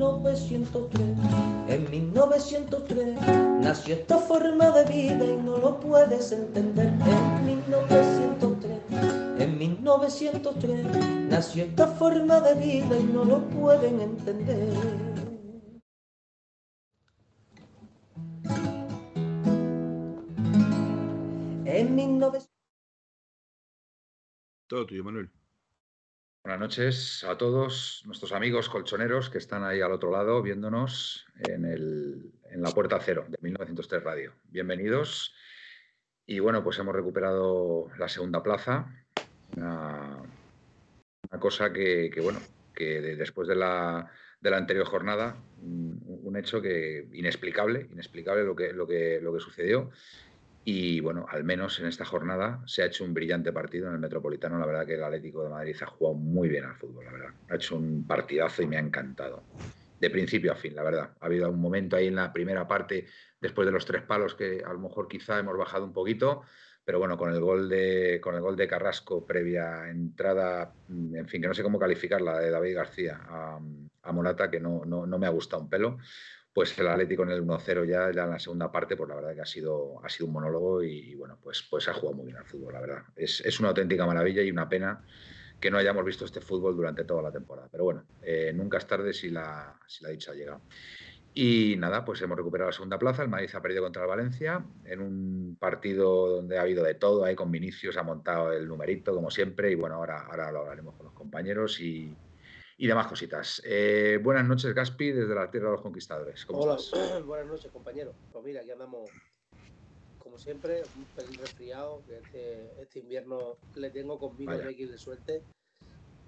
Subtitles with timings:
[0.00, 1.16] 1903.
[1.68, 3.20] En 1903
[3.60, 6.86] nació esta forma de vida y no lo puedes entender.
[6.86, 8.80] En 1903,
[9.38, 14.72] en 1903 nació esta forma de vida y no lo pueden entender.
[21.66, 22.50] En 1903
[24.66, 25.39] Todo tuyo, Manuel.
[26.42, 31.64] Buenas noches a todos nuestros amigos colchoneros que están ahí al otro lado viéndonos en,
[31.66, 34.32] el- en la puerta cero de 1903 Radio.
[34.44, 35.34] Bienvenidos.
[36.26, 38.86] Y bueno, pues hemos recuperado la segunda plaza.
[39.56, 40.22] Una,
[41.38, 42.40] cosa que, bueno,
[42.74, 44.10] que de- después de la,
[44.40, 49.34] de la anterior jornada, un, un hecho que inexplicable, inexplicable lo que, lo que, lo
[49.34, 49.90] que sucedió.
[50.64, 53.98] Y bueno, al menos en esta jornada se ha hecho un brillante partido en el
[53.98, 54.58] Metropolitano.
[54.58, 57.30] La verdad que el Atlético de Madrid ha jugado muy bien al fútbol, la verdad.
[57.48, 59.44] Ha hecho un partidazo y me ha encantado.
[59.98, 61.10] De principio a fin, la verdad.
[61.18, 63.06] Ha habido un momento ahí en la primera parte,
[63.40, 66.42] después de los tres palos, que a lo mejor quizá hemos bajado un poquito,
[66.84, 71.28] pero bueno, con el gol de, con el gol de Carrasco previa entrada, mm, en
[71.28, 73.58] fin, que no sé cómo calificarla, de David García a,
[74.02, 75.98] a Morata, que no, no, no me ha gustado un pelo
[76.52, 79.34] pues el Atlético en el 1-0 ya, ya en la segunda parte, pues la verdad
[79.34, 82.38] que ha sido, ha sido un monólogo y, bueno, pues, pues ha jugado muy bien
[82.38, 83.02] al fútbol, la verdad.
[83.14, 85.04] Es, es una auténtica maravilla y una pena
[85.60, 87.68] que no hayamos visto este fútbol durante toda la temporada.
[87.70, 90.62] Pero bueno, eh, nunca es tarde si la, si la dicha ha llegado.
[91.32, 93.22] Y nada, pues hemos recuperado la segunda plaza.
[93.22, 97.24] El Madrid ha perdido contra el Valencia en un partido donde ha habido de todo.
[97.24, 99.70] Ahí con Vinicius ha montado el numerito, como siempre.
[99.70, 102.16] Y bueno, ahora, ahora lo hablaremos con los compañeros y,
[102.80, 103.60] y demás cositas.
[103.62, 106.46] Eh, buenas noches, Gaspi, desde la Tierra de los Conquistadores.
[106.46, 107.22] ¿Cómo Hola, estás?
[107.26, 108.16] buenas noches, compañero.
[108.32, 109.10] Pues mira, aquí andamos,
[110.16, 114.64] como siempre, un pelín resfriado, que este, este invierno le tengo con vino Vaya.
[114.64, 115.44] de suerte.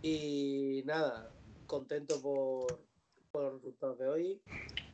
[0.02, 1.32] Y nada,
[1.64, 2.86] contento por,
[3.30, 4.42] por los resultados de hoy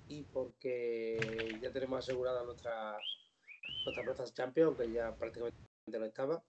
[0.07, 3.03] y porque ya tenemos asegurada nuestra,
[3.85, 5.57] nuestra plaza Champions, que ya prácticamente
[5.89, 6.45] no estaba.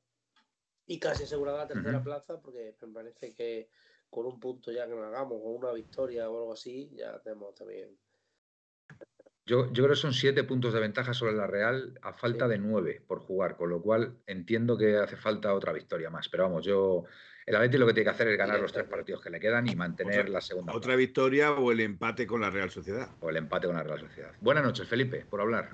[0.86, 2.04] Y casi asegurada la tercera Ujú.
[2.04, 3.70] plaza, porque me parece que
[4.10, 7.54] con un punto ya que nos hagamos, o una victoria o algo así, ya tenemos
[7.56, 7.90] también
[9.46, 12.52] Yo, yo creo que son siete puntos de ventaja sobre la Real a falta Sí.
[12.52, 16.30] de nueve por jugar, con lo cual entiendo que hace falta otra victoria más.
[16.30, 17.06] Pero vamos, yo
[17.48, 19.40] el Atleti lo que tiene que hacer es ganar Sí, los tres partidos que le
[19.40, 23.10] quedan y mantener Otra- la segunda Otra victoria o el empate con la Real Sociedad.
[23.22, 24.34] o el empate con la Real Sociedad.
[24.40, 25.72] Buenas noches, Felipe, por hablar.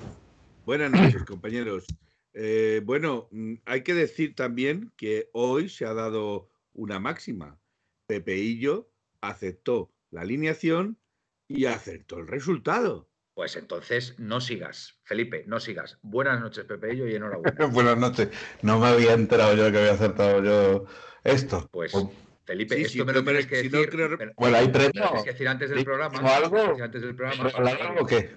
[0.66, 1.86] Buenas noches, compañeros.
[2.34, 7.60] Eh, bueno, mm, hay que decir también que hoy se ha dado una máxima.
[8.08, 11.00] Pepeillo aceptó la alineación
[11.48, 13.10] y acertó el resultado.
[13.34, 16.00] Pues entonces no sigas, Felipe, no sigas.
[16.02, 17.66] Buenas noches, Pepeillo, y enhorabuena.
[17.72, 18.30] Buenas noches.
[18.62, 20.86] No me había enterado yo que había acertado yo
[21.24, 21.68] esto.
[21.72, 22.06] Pues, Pues,
[22.46, 23.90] Felipe, Sí, esto sí, me lo tienes que si no decir.
[23.90, 24.92] creo- bueno, hay premio.
[25.04, 26.16] tienes que decir antes del programa.
[26.16, 26.84] ¿Tengo algo?
[26.84, 27.44] antes del programa.
[27.44, 28.30] ¿Regalar algo o qué?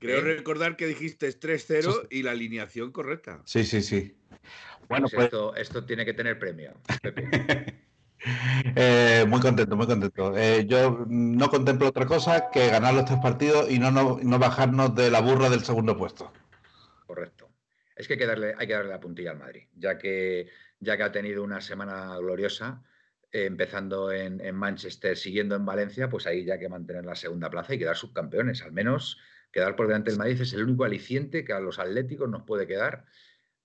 [0.00, 0.36] Creo ¿Eh?
[0.36, 2.18] recordar que dijiste 3-0 Sí, sí.
[2.18, 3.42] y la alineación correcta.
[3.44, 4.16] Sí, sí, sí.
[4.88, 7.28] Bueno, Pues pues esto, esto tiene que tener premio, Pepe.
[8.76, 10.36] eh, muy contento, muy contento.
[10.36, 14.38] Eh, yo no contemplo otra cosa que ganar los tres partidos y no, no, no
[14.38, 16.32] bajarnos de la burra del segundo puesto.
[17.06, 17.48] Correcto.
[17.96, 20.96] Es que hay que darle, hay que darle la puntilla al Madrid, ya que, ya
[20.96, 22.82] que ha tenido una semana gloriosa,
[23.32, 27.16] eh, empezando en, en Manchester, siguiendo en Valencia, pues ahí ya hay que mantener la
[27.16, 28.62] segunda plaza y quedar subcampeones.
[28.62, 29.18] Al menos
[29.52, 32.66] quedar por delante del Madrid es el único aliciente que a los atléticos nos puede
[32.66, 33.04] quedar.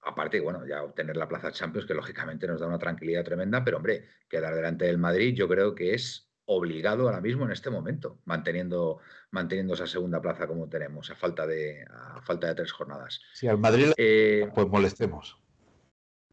[0.05, 3.77] Aparte, bueno, ya obtener la plaza Champions, que lógicamente nos da una tranquilidad tremenda, pero
[3.77, 8.19] hombre, quedar delante del Madrid yo creo que es obligado ahora mismo en este momento,
[8.25, 8.99] manteniendo,
[9.31, 13.21] manteniendo esa segunda plaza como tenemos, a falta de, a falta de tres jornadas.
[13.33, 15.37] Si al Madrid le Eh, pues molestemos.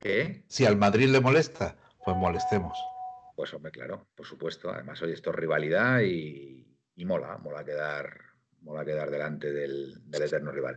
[0.00, 0.44] ¿Qué?
[0.48, 2.76] Si al Madrid le molesta, pues molestemos.
[3.36, 4.70] Pues hombre, claro, por supuesto.
[4.70, 8.18] Además, hoy esto es rivalidad y, y mola, mola quedar,
[8.62, 10.76] mola quedar delante del, del eterno rival.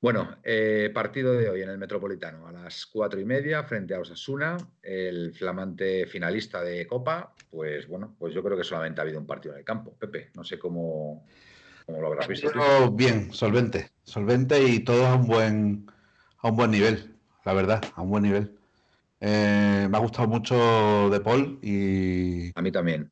[0.00, 4.00] Bueno, eh, partido de hoy en el Metropolitano a las cuatro y media frente a
[4.00, 7.34] Osasuna, el flamante finalista de Copa.
[7.50, 9.96] Pues bueno, pues yo creo que solamente ha habido un partido en el campo.
[9.98, 11.26] Pepe, no sé cómo,
[11.84, 12.48] cómo lo habrás visto.
[12.52, 15.86] Pero bien, solvente, solvente y todo a un buen,
[16.38, 18.56] a un buen nivel, la verdad, a un buen nivel.
[19.20, 23.10] Eh, me ha gustado mucho De Paul y, A mí también.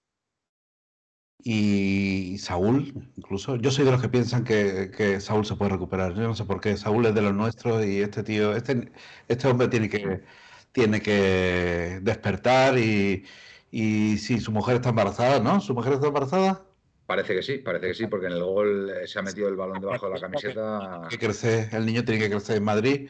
[1.49, 6.13] Y Saúl, incluso, yo soy de los que piensan que, Saúl se puede recuperar.
[6.13, 6.77] Yo no sé por qué.
[6.77, 8.91] Saúl es de los nuestros y este tío, este,
[9.29, 10.25] este hombre tiene que,
[10.73, 13.25] tiene que despertar y,
[13.71, 15.61] y si su mujer está embarazada, ¿no?
[15.61, 16.67] ¿Su mujer está embarazada?
[17.07, 19.55] Parece que sí, parece que sí, porque en el gol eh, se ha metido el
[19.55, 21.07] balón debajo de la camiseta.
[21.09, 23.09] Que crece, el niño tiene que crecer en Madrid.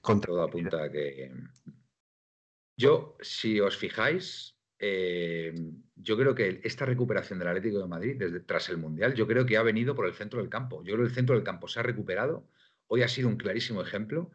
[0.00, 1.30] Con todo apunta que.
[2.76, 5.54] Yo, si os fijáis, eh,
[5.96, 9.44] yo creo que esta recuperación del Atlético de Madrid desde, tras el Mundial, yo creo
[9.44, 10.82] que ha venido por el centro del campo.
[10.84, 12.46] Yo creo que el centro del campo se ha recuperado.
[12.86, 14.30] Hoy ha sido un clarísimo ejemplo,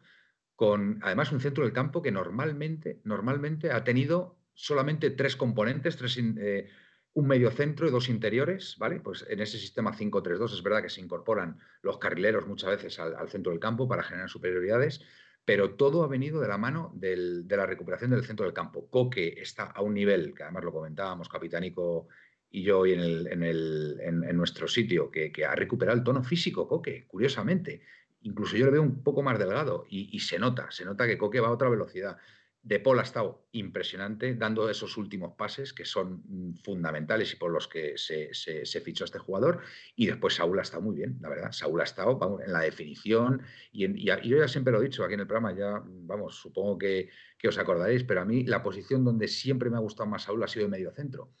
[0.54, 6.18] con además un centro del campo que normalmente, normalmente ha tenido solamente tres componentes, tres,
[6.18, 6.68] eh,
[7.14, 9.00] un medio centro y dos interiores, ¿vale?
[9.00, 13.28] Pues en ese sistema 5-3-2 es verdad que se incorporan los carrileros muchas veces al
[13.28, 15.00] centro del campo para generar superioridades,
[15.44, 18.88] pero todo ha venido de la mano de la recuperación del centro del campo.
[18.88, 22.08] Coque está a un nivel, que además lo comentábamos Capitánico
[22.50, 27.82] y yo hoy en, nuestro sitio, que, ha recuperado el tono físico, Coque, curiosamente.
[28.22, 31.18] Incluso yo le veo un poco más delgado y, y se nota, se nota que
[31.18, 32.16] Coque va a otra velocidad.
[32.64, 37.52] De Paul ha estado impresionante, dando esos últimos pases que son mm, fundamentales y por
[37.52, 39.60] los que se, fichó este jugador.
[39.94, 41.52] Y después Saúl ha estado muy bien, la verdad.
[41.52, 43.42] Saúl ha estado en la definición.
[43.70, 47.10] Y, yo ya siempre lo he dicho aquí en el programa, ya, vamos, supongo que,
[47.46, 50.48] os acordaréis, pero a mí la posición donde siempre me ha gustado más Saúl ha
[50.48, 51.34] sido de medio centro.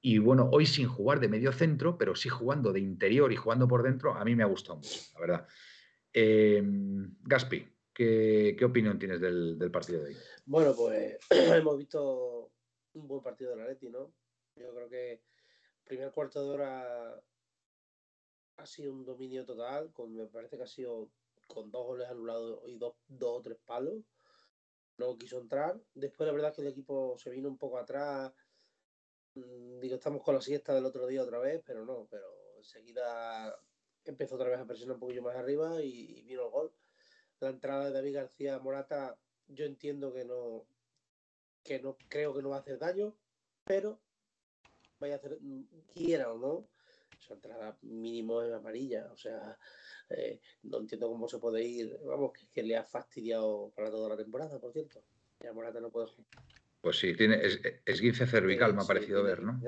[0.00, 3.68] Y bueno, hoy sin jugar de medio centro, pero sí jugando de interior y jugando
[3.68, 5.46] por dentro, a mí me ha gustado mucho, la verdad.
[6.14, 6.62] Eh,
[7.24, 10.16] Gaspi, ¿qué, opinión tienes del partido de hoy?
[10.46, 12.52] Bueno, pues hemos visto
[12.94, 14.12] un buen partido de la Leti, ¿no?
[14.56, 15.20] Yo creo que el
[15.84, 17.22] primer cuarto de hora
[18.56, 21.10] ha sido un dominio total, me parece que ha sido
[21.46, 24.02] con dos goles anulados y dos, dos o tres palos.
[24.98, 25.80] No quiso entrar.
[25.94, 28.32] Después la verdad es que el equipo se vino un poco atrás.
[29.34, 32.26] Mm, digo, estamos con la siesta del otro día otra vez, pero no, pero
[32.58, 33.54] enseguida
[34.04, 36.72] empezó otra vez a presionar un poquillo más arriba y vino el gol.
[37.42, 39.18] La entrada de David García Morata
[39.48, 40.64] yo entiendo que no,
[41.64, 43.16] que no creo que no va a hacer daño,
[43.64, 44.00] pero
[45.00, 45.40] vaya a hacer,
[45.92, 46.68] quiera o no,
[47.18, 49.10] su entrada mínimo es amarilla.
[49.12, 49.58] O sea,
[50.10, 51.98] eh, no entiendo cómo se puede ir.
[52.04, 55.02] Vamos, que, le ha fastidiado para toda la temporada, por cierto.
[55.40, 56.44] Ya Morata no puede jugar.
[56.80, 59.60] Pues sí, tiene, es, esguince cervical, me ha parecido ver, ¿no?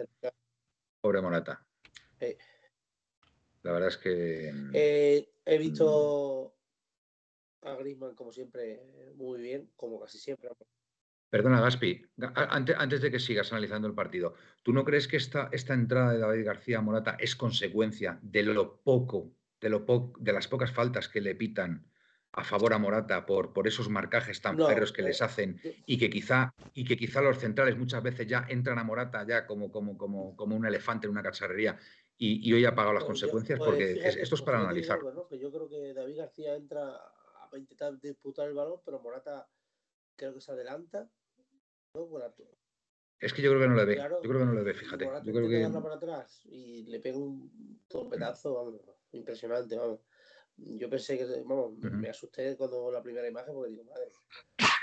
[1.00, 1.66] Pobre Morata.
[3.62, 4.52] La verdad es que.
[4.72, 6.53] Eh, he visto
[7.64, 8.80] a Griezmann, como siempre,
[9.16, 10.50] muy bien, como casi siempre.
[11.30, 12.00] Perdona, Gaspi,
[12.78, 16.20] antes, de que sigas analizando el partido, ¿tú no crees que esta, esta entrada de
[16.20, 19.84] David García Morata es consecuencia de lo poco, de, lo
[20.18, 21.88] de las pocas faltas que le pitan
[22.30, 25.98] a favor a Morata por, por esos marcajes tan no, que les eh, hacen y
[25.98, 29.70] que quizá y que quizá los centrales muchas veces ya entran a Morata ya como,
[29.70, 31.78] como, como, como un elefante en una cacharrería
[32.16, 35.00] y, hoy ha pagado las consecuencias pues porque esto es para analizar.
[35.00, 36.96] yo creo que David García entra
[37.58, 39.48] intentar disputar el balón, pero Morata
[40.16, 41.08] creo que se adelanta.
[43.20, 43.96] Es que yo creo que no le ve.
[43.96, 45.04] yo creo que no le ve, fíjate.
[45.04, 47.80] yo creo que para atrás y le pega un
[48.10, 48.80] pedazo
[49.12, 50.00] impresionante, vamos.
[50.56, 54.12] Yo pensé que, vamos, me asusté cuando la primera imagen porque digo, madre,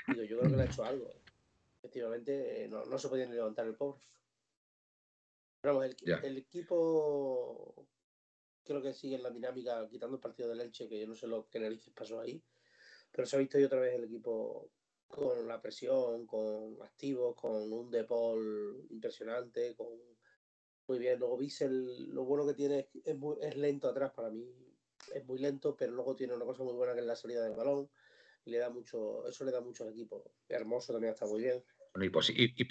[0.07, 1.09] digo, yo creo que le ha hecho algo.
[1.77, 4.01] Efectivamente, no, no se podía ni levantar el pobre.
[5.61, 7.87] Pero el, el, equipo
[8.63, 11.27] creo que sigue en la dinámica, quitando el partido del Elche, que yo no sé
[11.27, 12.43] lo que narices pasó ahí.
[13.11, 14.69] Pero se ha visto hoy otra vez el equipo
[15.07, 19.87] con la presión, con activos, con un Depol impresionante, con
[20.87, 21.19] muy bien.
[21.19, 24.45] Luego Bissell, lo bueno que tiene es, es, lento atrás para mí,
[25.13, 27.55] es muy lento, pero luego tiene una cosa muy buena que es la salida del
[27.55, 27.89] balón.
[28.43, 30.33] Y le da mucho, eso le da mucho al equipo.
[30.49, 31.63] Hermoso también está muy bien.
[31.99, 32.65] y,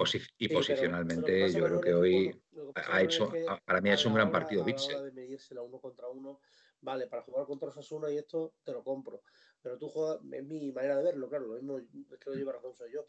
[0.49, 2.43] posicionalmente yo creo que hoy
[2.75, 3.33] ha hecho,
[3.65, 5.15] para mí ha hecho un gran partido Bissell.
[5.15, 6.41] de uno contra uno,
[6.81, 9.23] vale, para jugar contra Osasuna y esto te lo compro
[9.63, 12.53] pero tú juegas, es mi manera de verlo, claro, lo mismo es que lo lleva
[12.53, 13.05] razón soy yo.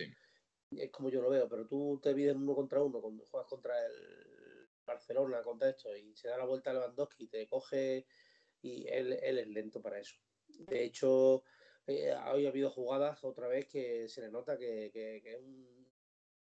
[0.72, 3.86] Es como yo lo veo, pero tú te vives uno contra uno cuando juegas contra
[3.86, 8.06] el Barcelona, contra esto, y se da la vuelta a Lewandowski y te coge,
[8.62, 10.16] y él, es lento para eso.
[10.48, 11.44] De hecho,
[11.88, 14.92] eh, hoy ha habido jugadas otra vez que se le nota que,
[15.24, 15.88] es un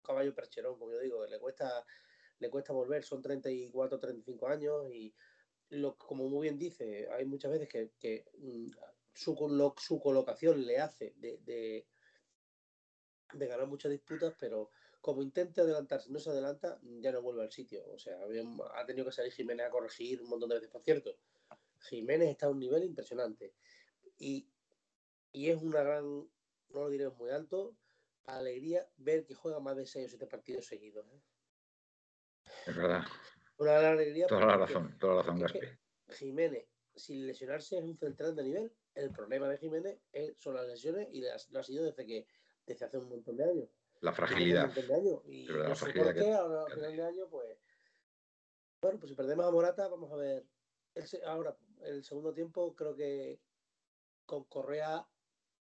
[0.03, 1.85] caballo percherón, como yo digo, le cuesta,
[2.39, 5.15] le cuesta volver, son 34, 35 años y
[5.75, 8.69] lo, como muy bien dice, hay muchas veces que, que mm,
[9.13, 11.87] su, su colocación le hace de, de,
[13.47, 17.85] ganar muchas disputas, pero como intente adelantarse, no se adelanta, ya no vuelve al sitio.
[17.93, 18.19] O sea,
[18.75, 20.71] ha tenido que salir Jiménez a corregir un montón de veces.
[20.71, 21.17] Por cierto,
[21.81, 23.55] Jiménez está a un nivel impresionante.
[24.19, 24.49] Y,
[25.33, 26.31] es una gran, no
[26.69, 27.77] lo diremos muy alto,
[28.25, 31.07] alegría ver que juega más de 6 o 7 partidos seguidos.
[31.07, 31.21] ¿eh?
[32.67, 33.03] Es verdad.
[33.59, 34.27] Una alegría.
[34.27, 35.61] Toda la razón, toda la razón, Gaspi.
[36.11, 38.73] Jiménez, sin lesionarse, es un central de nivel.
[38.95, 40.01] El problema de Jiménez
[40.39, 42.27] son las lesiones y lo ha sido desde que
[42.67, 43.69] desde hace un montón de años.
[44.01, 44.71] La fragilidad.
[45.27, 47.59] Y no sé por qué, ahora a final de año, pues.
[48.81, 50.47] Bueno, pues si perdemos a Morata, vamos a ver.
[51.25, 53.41] ahora, el segundo tiempo, creo que
[54.27, 55.07] con Correa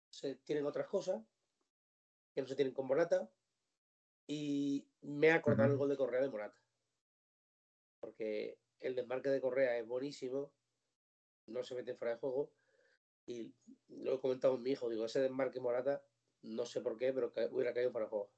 [0.09, 1.23] se tienen otras cosas
[2.35, 3.31] que no se tienen con Morata.
[4.27, 6.62] Y me ha acordado el gol de Correa de Morata.
[8.03, 10.53] Porque el desmarque de Correa es buenísimo,
[11.47, 12.53] no se mete fuera de juego.
[13.27, 13.55] Y
[13.89, 16.03] lo he comentado con mi hijo, digo, ese desmarque Morata,
[16.43, 18.33] no sé por qué, pero hubiera caído fuera de juego.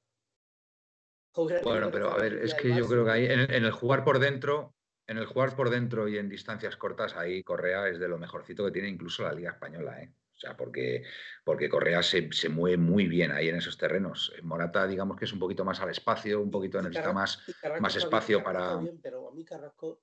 [1.63, 4.75] bueno, pero a ver, es que yo creo que ahí en, el jugar por dentro,
[5.07, 8.63] en el jugar por dentro y en distancias cortas, ahí Correa es de lo mejorcito
[8.63, 10.13] que tiene incluso la Liga Española, ¿eh?
[10.35, 11.03] O sea, porque,
[11.45, 14.33] porque Correa se, se, mueve muy bien ahí en esos terrenos.
[14.43, 17.41] Morata, digamos que es un poquito más al espacio, un poquito necesita más,
[17.79, 18.79] más espacio para.
[19.01, 20.01] pero a mí Carrasco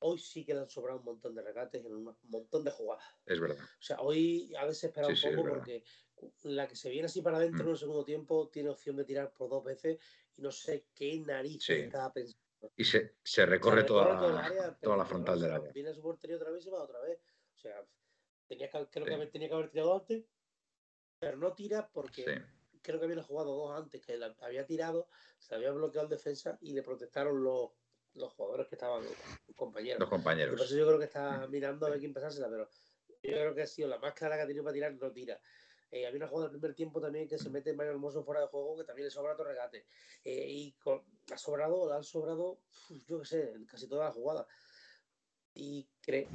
[0.00, 3.04] hoy sí que le han sobrado un montón de regates en un montón de jugadas.
[3.26, 3.58] Es verdad.
[3.58, 5.82] O sea, hoy ha desesperado un poco porque
[6.44, 7.68] la que se viene así para adentro mm.
[7.68, 9.98] en el segundo tiempo tiene opción de tirar por dos veces
[10.36, 12.42] y no sé qué narices estaba pensando.
[12.76, 15.72] Y se, se recorre, toda, toda, la frontal del área.
[15.72, 17.20] Viene su portería otra vez y va otra vez.
[17.54, 17.84] O sea,
[18.48, 20.24] tenía que, creo que tenía que haber tirado antes,
[21.18, 22.42] pero no tira porque
[22.82, 26.72] creo que había jugado dos antes, que había tirado, se había bloqueado el defensa y
[26.72, 27.70] le protestaron los,
[28.14, 30.00] los jugadores que estaban, los compañeros.
[30.00, 30.56] Los compañeros.
[30.56, 32.68] Por eso yo creo que está mirando a ver quién pasársela, pero
[33.22, 35.40] yo creo que ha sido la más clara que ha tenido para tirar, no tira.
[35.90, 38.48] Eh, había una jugada del primer tiempo también que se mete Mario Hermoso fuera de
[38.48, 39.86] juego, que también le sobra otro regate.
[40.22, 40.76] Eh, y
[41.32, 42.60] ha sobrado, ha sobrado,
[43.06, 44.46] yo qué sé, casi toda la jugada.
[45.54, 46.28] Y creo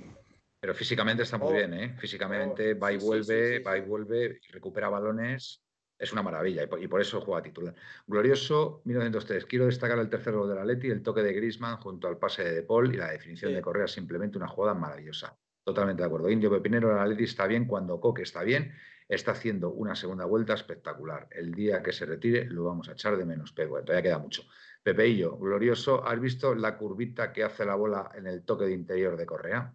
[0.63, 1.93] pero físicamente está muy oh, bien, ¿eh?
[1.97, 5.61] Físicamente oh, va y vuelve, va y vuelve, recupera balones.
[5.99, 7.75] Es una maravilla y por, eso juega titular.
[8.07, 9.45] Glorioso 1903.
[9.45, 12.45] Quiero destacar el tercer gol de la Leti, el toque de Grisman junto al pase
[12.45, 13.89] de De Paul y la definición de Correa.
[13.89, 15.37] Simplemente una jugada maravillosa.
[15.65, 16.29] Totalmente de acuerdo.
[16.29, 18.73] Indio Pepinero, la Leti está bien cuando Coque está bien.
[19.09, 21.27] Está haciendo una segunda vuelta espectacular.
[21.31, 24.43] El día que se retire lo vamos a echar de menos, pero todavía queda mucho.
[24.81, 26.07] Pepeillo, glorioso.
[26.07, 29.73] ¿Has visto la curvita que hace la bola en el toque de interior de Correa?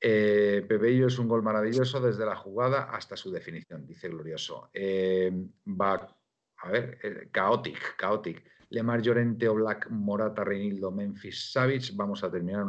[0.00, 4.70] Eh, Pepello es un gol maravilloso desde la jugada hasta su definición, dice Glorioso.
[4.72, 5.30] Eh,
[5.66, 6.16] va,
[6.58, 8.42] a ver, eh, Chaotic, Chaotic.
[8.70, 11.90] Lemar Llorente, Black, Morata, Reinildo, Memphis, Savage.
[11.94, 12.64] Vamos a terminar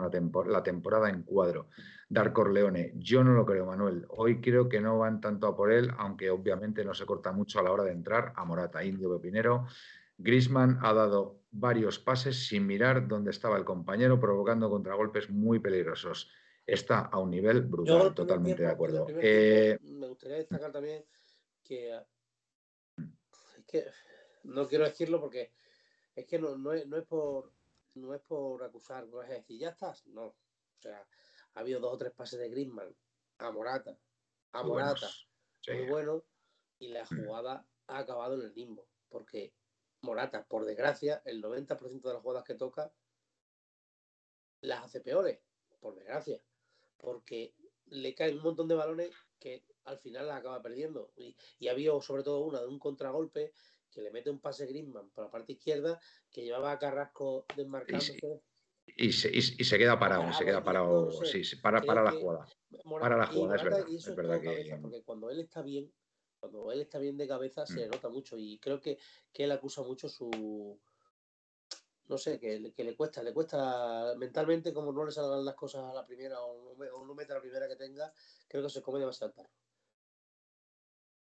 [0.47, 1.69] la temporada en cuadro.
[2.09, 4.05] Dar Corleone, yo no lo creo, Manuel.
[4.09, 7.59] Hoy creo que no van tanto a por él, aunque obviamente no se corta mucho
[7.59, 8.33] a la hora de entrar.
[8.35, 9.67] A Morata, Indio, Pepinero.
[10.17, 16.31] Grisman ha dado varios pases sin mirar dónde estaba el compañero, provocando contragolpes muy peligrosos
[16.65, 19.07] está a un nivel brutal, totalmente de acuerdo.
[19.09, 21.05] Eh, me gustaría destacar también
[21.63, 23.85] que es que
[24.43, 25.53] no quiero decirlo porque
[26.15, 27.53] es que no, no, es, no es por
[27.95, 30.27] no es por acusar, no es decir, ya estás, no.
[30.27, 30.35] O
[30.79, 31.05] sea,
[31.53, 32.95] ha habido dos o tres pases de Griezmann
[33.39, 33.97] a Morata,
[34.53, 35.09] a Morata,
[35.67, 36.23] muy bueno,
[36.79, 37.07] y la mm.
[37.07, 39.53] jugada ha acabado en el limbo, porque
[40.01, 42.93] Morata, por desgracia, el 90% de las jugadas que toca
[44.61, 45.39] las hace peores,
[45.81, 46.41] por desgracia
[47.01, 47.53] porque
[47.87, 51.11] le caen un montón de balones que al final las acaba perdiendo.
[51.17, 53.51] Y, y había sobre todo una de un contragolpe
[53.89, 55.99] que le mete un pase Griezmann por la parte izquierda
[56.31, 58.41] que llevaba a Carrasco desmarcando.
[58.97, 62.47] Y se, y, se, queda parado, se queda parado, sí, para, para la jugada.
[62.99, 63.85] para la jugada, es verdad.
[63.89, 64.77] Es verdad que...
[64.81, 65.93] porque cuando él está bien,
[66.39, 67.91] cuando él está bien de cabeza, se mm.
[67.91, 68.37] nota mucho.
[68.37, 68.97] Y creo que,
[69.31, 70.79] que él acusa mucho su,
[72.11, 75.93] no sé, que, le cuesta, le cuesta mentalmente, como no le salgan las cosas a
[75.93, 78.13] la primera o no, mete a la primera que tenga,
[78.47, 79.49] creo que se come demasiado tarde.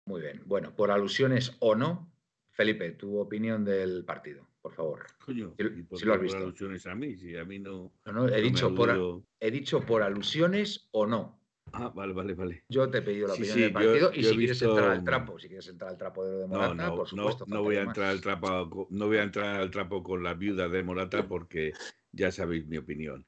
[0.06, 0.42] Muy bien.
[0.46, 2.12] Bueno, por alusiones o no,
[2.50, 5.06] Felipe, tu opinión del partido, por favor.
[5.24, 6.36] Coño, si, lo has visto.
[6.36, 7.92] Por alusiones a mí, si a mí no.
[8.06, 11.40] No, he, dicho por, he dicho por alusiones o no.
[11.72, 12.64] Ah, vale, vale, vale.
[12.68, 15.48] Yo te he pedido la opinión del partido y si quieres entrar al trapo, si
[15.48, 17.44] quieres entrar al trapo de Morata, no, por supuesto.
[17.46, 20.68] No, voy a entrar al trapo, no voy a entrar al trapo con la viuda
[20.68, 21.72] de Morata porque
[22.10, 23.24] ya sabéis mi opinión.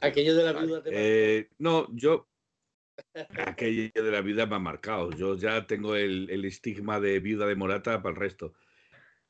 [0.00, 2.28] Aquello, de la viuda de eh, No, yo
[3.46, 5.10] aquello de la viuda me ha marcado.
[5.12, 8.52] Yo ya tengo el, estigma de viuda de Morata para el resto.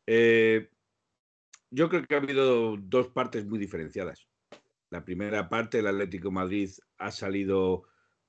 [0.07, 0.71] Eh,
[1.71, 4.27] yo creo que ha habido dos partes muy diferenciadas.
[4.91, 7.85] La primera parte, el Atlético Madrid ha salido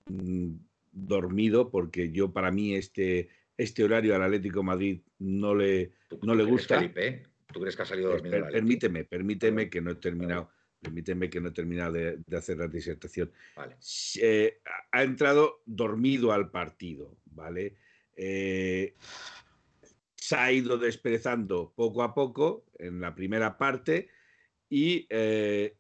[0.05, 0.55] Mm,
[0.93, 6.43] dormido porque yo para mí este, este horario al Atlético Madrid no le, no le
[6.43, 6.79] gusta.
[6.79, 7.23] Felipe?
[7.51, 8.47] ¿Tú crees que ha salido dormido?
[8.51, 10.51] permíteme, permíteme que no he terminado.
[10.81, 13.31] Permíteme que no he terminado de, hacer la disertación.
[14.19, 14.61] Eh,
[14.91, 17.75] ha entrado dormido al partido, ¿vale?
[18.15, 18.95] Eh,
[20.15, 24.09] se ha ido desperezando poco a poco en la primera parte
[24.69, 25.77] y, eh,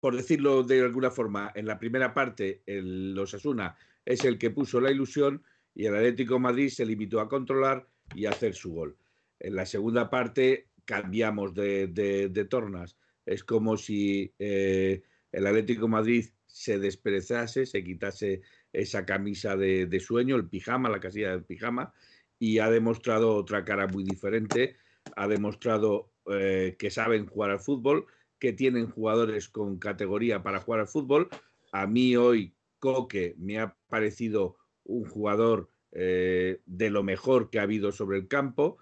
[0.00, 4.80] por decirlo de alguna forma, en la primera parte el Osasuna es el que puso
[4.80, 5.42] la ilusión
[5.74, 8.96] y el Atlético de Madrid se limitó a controlar y a hacer su gol.
[9.40, 12.96] En la segunda parte cambiamos de, tornas.
[13.26, 15.02] Es como si eh,
[15.32, 21.30] el Atlético Madrid se desperezase, se quitase esa camisa de, sueño, el pijama, la casilla
[21.30, 21.92] del pijama,
[22.38, 24.76] y ha demostrado otra cara muy diferente.
[25.16, 28.06] Ha demostrado eh, que saben jugar al fútbol,
[28.38, 31.28] que tienen jugadores con categoría para jugar al fútbol.
[31.72, 37.62] A mí hoy Coque me ha parecido un jugador eh, de lo mejor que ha
[37.62, 38.78] habido sobre el campo.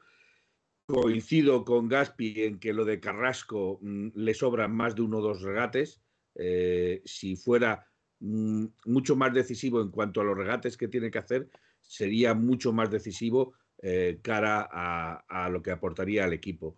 [0.86, 5.22] Coincido con Gaspi en que lo de Carrasco mm, le sobran más de uno o
[5.22, 6.00] dos regates.
[6.34, 7.86] Eh, si fuera
[8.20, 11.48] mm, mucho más decisivo en cuanto a los regates que tiene que hacer,
[11.80, 16.74] sería mucho más decisivo eh, cara a, lo que aportaría al equipo.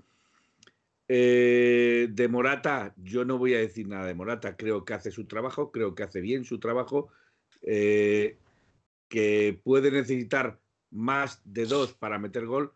[1.07, 5.71] de Morata, yo no voy a decir nada de Morata, creo que hace su trabajo,
[5.71, 7.09] creo que hace bien su trabajo
[7.61, 8.39] que
[9.63, 12.73] puede necesitar más de dos para meter gol,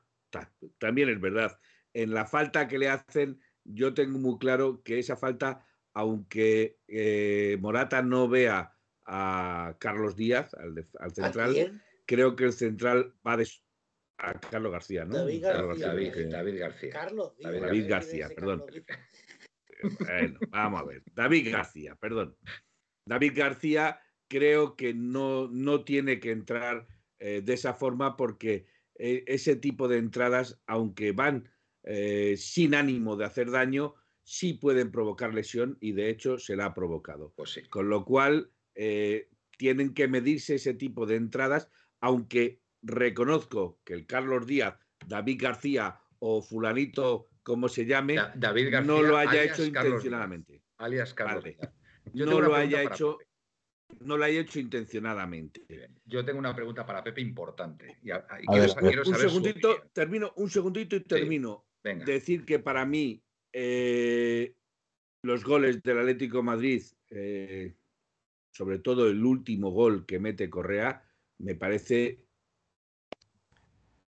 [0.78, 1.58] también es verdad.
[1.92, 7.56] En la falta que le hacen, yo tengo muy claro que esa falta, aunque eh,
[7.61, 8.75] Morata no vea
[9.06, 13.38] a Carlos Díaz, al, central, creo que el central va
[14.18, 15.18] a Carlos García, ¿no?
[15.18, 15.87] David García.
[16.28, 16.90] David, García.
[16.90, 17.61] Carlos Díaz.
[17.61, 18.64] David, García, perdón.
[20.00, 21.02] Bueno, vamos a ver.
[21.14, 22.37] David García, perdón.
[23.06, 26.87] David García creo que no, no tiene que entrar
[27.18, 28.66] eh, de esa forma porque
[28.98, 31.48] eh, ese tipo de entradas, aunque van
[31.84, 36.66] eh, sin ánimo de hacer daño, sí pueden provocar lesión y de hecho se la
[36.66, 37.32] ha provocado.
[37.36, 38.50] Pues Con lo cual,
[39.56, 41.68] tienen que medirse ese tipo de entradas,
[42.00, 48.94] aunque reconozco que el Carlos Díaz, David García o fulanito, como se llame, David García,
[48.94, 50.62] no lo haya hecho intencionadamente.
[50.78, 51.44] alias Carlos
[52.12, 53.18] no lo haya hecho
[54.01, 55.62] no lo haya hecho intencionadamente.
[56.05, 57.98] Yo tengo una pregunta para Pepe importante.
[58.46, 61.64] un segundito, termino, un segundito y termino.
[61.83, 63.22] Decir que para mí
[63.53, 64.55] eh,
[65.22, 67.77] los goles del Atlético Madrid, eh,
[68.51, 71.03] sobre todo el último gol que mete Correa,
[71.38, 72.24] me parece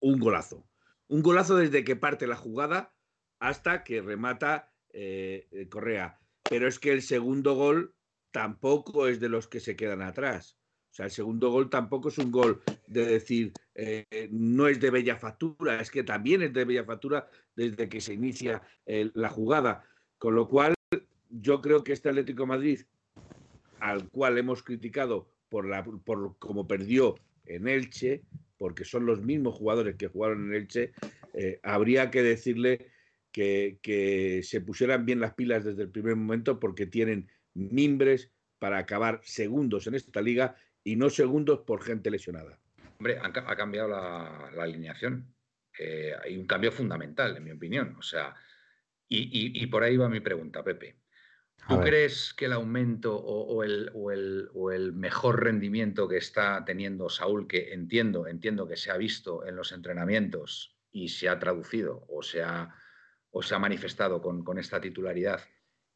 [0.00, 0.68] un golazo.
[1.08, 2.94] Un golazo desde que parte la jugada
[3.40, 6.18] hasta que remata eh, Correa.
[6.48, 7.94] Pero es que el segundo gol
[8.32, 10.56] tampoco es de los que se quedan atrás.
[10.90, 14.90] O sea, el segundo gol tampoco es un gol de decir, eh, no es de
[14.90, 19.28] bella factura, es que también es de bella factura desde que se inicia eh, la
[19.28, 19.84] jugada.
[20.18, 20.74] Con lo cual,
[21.30, 22.80] yo creo que este Atlético Madrid,
[23.80, 27.14] al cual hemos criticado por, la, por cómo perdió
[27.46, 28.22] en Elche,
[28.58, 30.92] porque son los mismos jugadores que jugaron en Elche,
[31.34, 32.86] eh, habría que decirle
[33.32, 38.78] que, que se pusieran bien las pilas desde el primer momento porque tienen mimbres para
[38.78, 42.58] acabar segundos en esta liga y no segundos por gente lesionada.
[42.98, 45.34] Hombre, ha, cambiado la, alineación.
[45.78, 47.96] Eh, hay un cambio fundamental, en mi opinión.
[47.98, 48.34] O sea,
[49.08, 50.96] y, por ahí va mi pregunta, Pepe.
[51.68, 57.46] ¿Tú crees que el aumento o, el, o, el, mejor rendimiento que está teniendo Saúl,
[57.46, 62.22] que entiendo, entiendo que se ha visto en los entrenamientos y se ha traducido o
[62.22, 62.74] se ha,
[63.30, 65.40] o se ha manifestado con, con esta titularidad,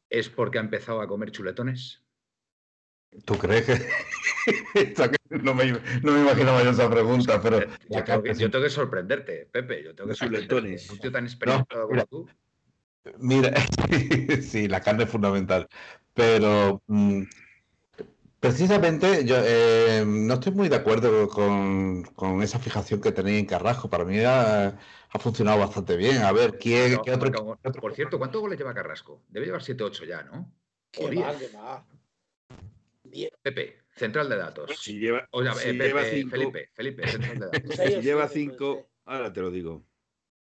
[0.09, 2.03] es porque ha empezado a comer chuletones?
[3.25, 3.87] ¿Tú crees que.?
[5.43, 7.59] no, me, no me imaginaba yo esa pregunta, pero.
[7.89, 9.83] Yo tengo, que, yo tengo que sorprenderte, Pepe.
[9.83, 10.89] Yo tengo que chuletones.
[10.89, 12.29] Un tío tan experimentado como tú.
[13.19, 13.53] Mira,
[14.41, 15.67] sí, la carne es fundamental.
[16.13, 17.23] Pero mm,
[18.39, 23.45] precisamente yo eh, no estoy muy de acuerdo con, con, esa fijación que tenéis en
[23.45, 23.89] Carrasco.
[23.89, 26.23] Para mí ha, ha funcionado bastante bien.
[26.23, 29.23] A ver, ¿quién, ¿qué otro, Por cierto, ¿cuántos goles lleva Carrasco?
[29.29, 30.51] Debe llevar 7-8 ya, ¿no?
[30.91, 31.83] Qué mal, qué mal.
[33.41, 34.71] Pepe, central de datos.
[34.79, 37.75] Si lleva, o sea, si Pepe, lleva cinco, Felipe, Felipe, central de datos.
[37.75, 39.86] si lleva 5, ahora te lo digo.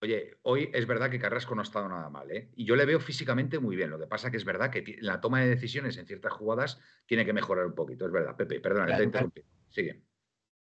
[0.02, 2.50] Oye, hoy es verdad que Carrasco no ha estado nada mal, ¿eh?
[2.56, 3.90] Y yo le veo físicamente muy bien.
[3.90, 7.26] Lo que pasa que es verdad que la toma de decisiones en ciertas jugadas tiene
[7.26, 8.06] que mejorar un poquito.
[8.06, 9.46] Es verdad, Pepe, perdona, claro, te he interrumpido.
[9.68, 10.02] Sigue.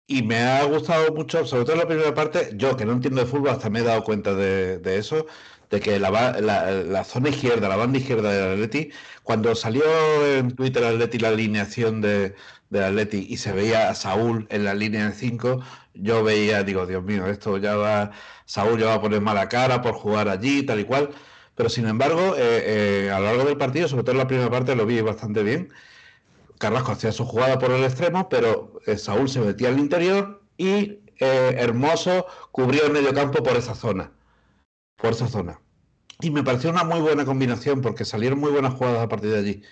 [0.06, 3.22] Y me ha gustado mucho, sobre todo en la primera parte, yo que no entiendo
[3.22, 5.26] de fútbol, hasta me he dado cuenta de, eso,
[5.74, 6.10] de que la,
[6.40, 8.90] la, zona izquierda, la banda izquierda del Atleti,
[9.24, 9.82] cuando salió
[10.24, 12.36] en Twitter Atleti la alineación de,
[12.70, 15.60] del Atleti y se veía a Saúl en la línea de 5,
[15.94, 18.12] yo veía, digo, Dios mío, esto ya va,
[18.44, 21.10] Saúl ya va a poner mala cara por jugar allí, tal y cual.
[21.56, 24.50] Pero sin embargo, eh, eh, a lo largo del partido, sobre todo en la primera
[24.50, 25.72] parte, lo vi bastante bien.
[26.58, 31.00] Carrasco hacía su jugada por el extremo, pero eh, Saúl se metía al interior y
[31.18, 34.12] Hermoso cubrió el medio campo por esa zona.
[34.96, 35.60] Por esa zona.
[36.20, 39.38] Y me pareció una muy buena combinación porque salieron muy buenas jugadas a partir de
[39.38, 39.62] allí.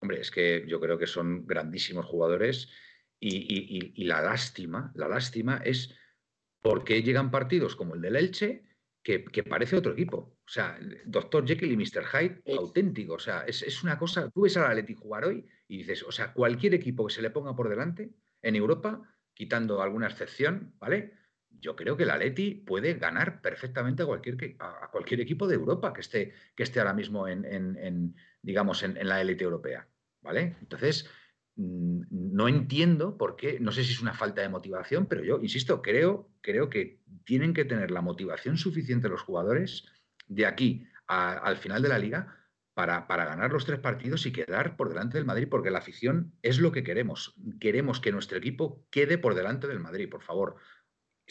[0.00, 2.68] Hombre, es que yo creo que son grandísimos jugadores
[3.20, 5.94] y, la lástima, la lástima es
[6.60, 8.64] porque llegan partidos como el del Elche
[9.02, 10.38] que, parece otro equipo.
[10.44, 12.04] O sea, Doctor Jekyll y Mr.
[12.04, 13.14] Hyde, auténtico.
[13.14, 14.30] O sea, es, una cosa.
[14.30, 17.30] Tú ves al Atleti jugar hoy y dices, o sea, cualquier equipo que se le
[17.30, 18.10] ponga por delante
[18.42, 19.02] en Europa,
[19.34, 21.14] quitando alguna excepción, ¿vale?
[21.62, 26.34] Yo creo que el Atleti puede ganar perfectamente a cualquier, equipo de Europa que esté,
[26.56, 29.88] que esté ahora mismo en, la élite europea.
[30.60, 31.08] Entonces,
[31.54, 35.38] mm, no entiendo por qué, no sé si es una falta de motivación, pero yo,
[35.40, 39.86] insisto, creo, que tienen que tener la motivación suficiente los jugadores
[40.26, 42.42] de aquí al final de la liga
[42.74, 46.58] para, ganar los tres partidos y quedar por delante del Madrid, porque la afición es
[46.58, 47.34] lo que queremos.
[47.60, 50.56] Queremos que nuestro equipo quede por delante del Madrid, por favor.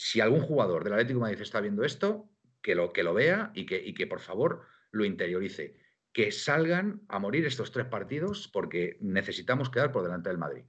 [0.03, 2.27] Si algún jugador del Atlético de Madrid está viendo esto,
[2.63, 5.75] que lo, que lo vea y que, y que por favor lo interiorice.
[6.11, 10.63] Que salgan a morir estos tres partidos porque necesitamos quedar por delante del Madrid.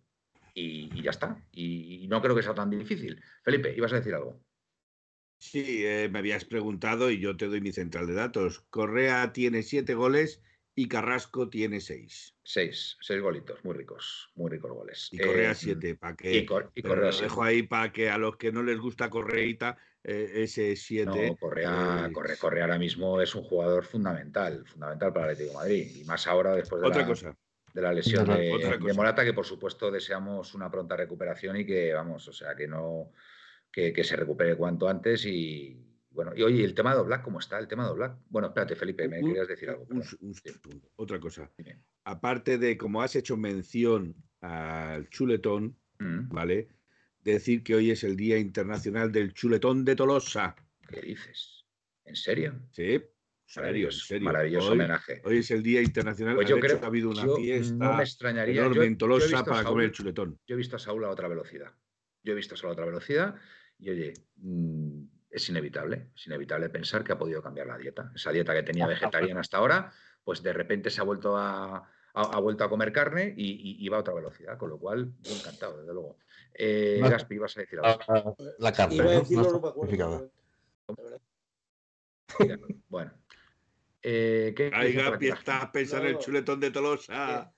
[0.55, 1.43] Y, ya está.
[1.51, 3.23] y no creo que sea tan difícil.
[3.43, 4.39] Felipe, ibas a decir algo.
[5.39, 8.61] Sí, eh, me habías preguntado y yo te doy mi central de datos.
[8.71, 10.43] Correa tiene siete goles
[10.75, 12.35] y Carrasco tiene seis.
[12.43, 15.09] Seis, seis golitos, muy ricos, muy ricos goles.
[15.13, 16.37] Y Correa eh, siete, para que.
[16.39, 20.31] Y, Correa lo dejo ahí para que a los que no les gusta Correita, eh,
[20.35, 21.29] ese siete.
[21.31, 25.97] No, Correa, Correa, ahora mismo es un jugador fundamental, fundamental para el Atlético de Madrid.
[25.97, 27.37] Y más ahora después de Otra cosa
[27.73, 31.93] de la lesión de, de, Morata, que por supuesto deseamos una pronta recuperación y que,
[31.95, 33.13] vamos, o sea, que no,
[33.73, 37.59] que, se recupere cuanto antes y, bueno, y oye, ¿el tema de Oblak cómo está?
[37.59, 38.19] ¿El tema de Oblak?
[38.29, 39.87] Bueno, espérate, Felipe, me querías decir algo.
[39.91, 40.05] Un,
[40.97, 41.51] Otra cosa.
[42.05, 46.29] Aparte de, como has hecho mención al chuletón, mm.
[46.29, 46.69] ¿vale?
[47.23, 50.57] Decir que hoy es el Día Internacional del Chuletón de Tolosa.
[50.89, 51.65] ¿Qué dices?
[52.05, 52.61] ¿En serio?
[52.73, 53.01] Sí.
[53.57, 55.21] Maravilloso, maravilloso homenaje.
[55.25, 56.35] Hoy es el Día Internacional.
[56.35, 58.63] Pues yo creo que ha habido una fiesta no me extrañaría.
[58.63, 60.39] enorme en Tolosa para comer el chuletón.
[60.47, 61.71] Yo he visto a Saúl a otra velocidad.
[62.23, 63.37] Yo he visto a Saúl a otra velocidad
[63.79, 68.13] y oye, mm, es inevitable, es inevitable pensar que ha podido cambiar la dieta.
[68.15, 69.91] Esa dieta que tenía vegetariana hasta ahora,
[70.23, 74.01] pues de repente se ha vuelto a, ha, vuelto a comer carne y, va a
[74.01, 76.19] otra velocidad, con lo cual, yo encantado, desde luego.
[76.55, 78.37] Eh, Gaspi, ibas a decir algo.
[78.59, 79.23] La carne.
[82.89, 83.13] Bueno.
[84.03, 87.53] Eh, ¿qué, Ay, Gaspi, estás pensando en el chuletón de Tolosa.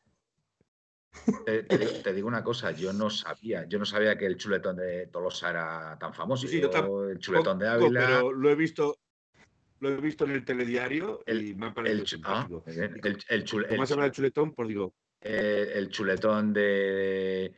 [1.44, 5.50] Te, digo, una cosa, yo no sabía, yo no sabía que el chuletón de Tolosa
[5.50, 6.46] era tan famoso.
[6.46, 8.06] Sí, el chuletón de Ávila.
[8.06, 8.98] Pero lo he visto,
[9.80, 13.94] lo he visto en el telediario y me ha parecido ah, el, el, ¿Cómo se
[13.94, 14.52] llama el chuletón?
[14.52, 14.94] Por digo.
[15.20, 17.54] El chuletón de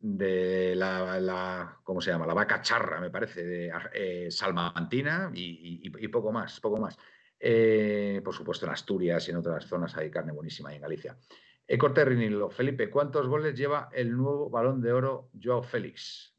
[0.00, 2.26] de la, ¿cómo se llama?
[2.26, 6.96] La vaca charra, me parece, de eh, salmantina y, poco más, poco más.
[7.38, 11.16] Eh, por supuesto en Asturias y en otras zonas hay carne buenísima y en Galicia.
[11.68, 12.48] Eh, corte Rinilo.
[12.48, 16.34] Felipe, ¿cuántos goles lleva el nuevo balón de oro Joao Félix?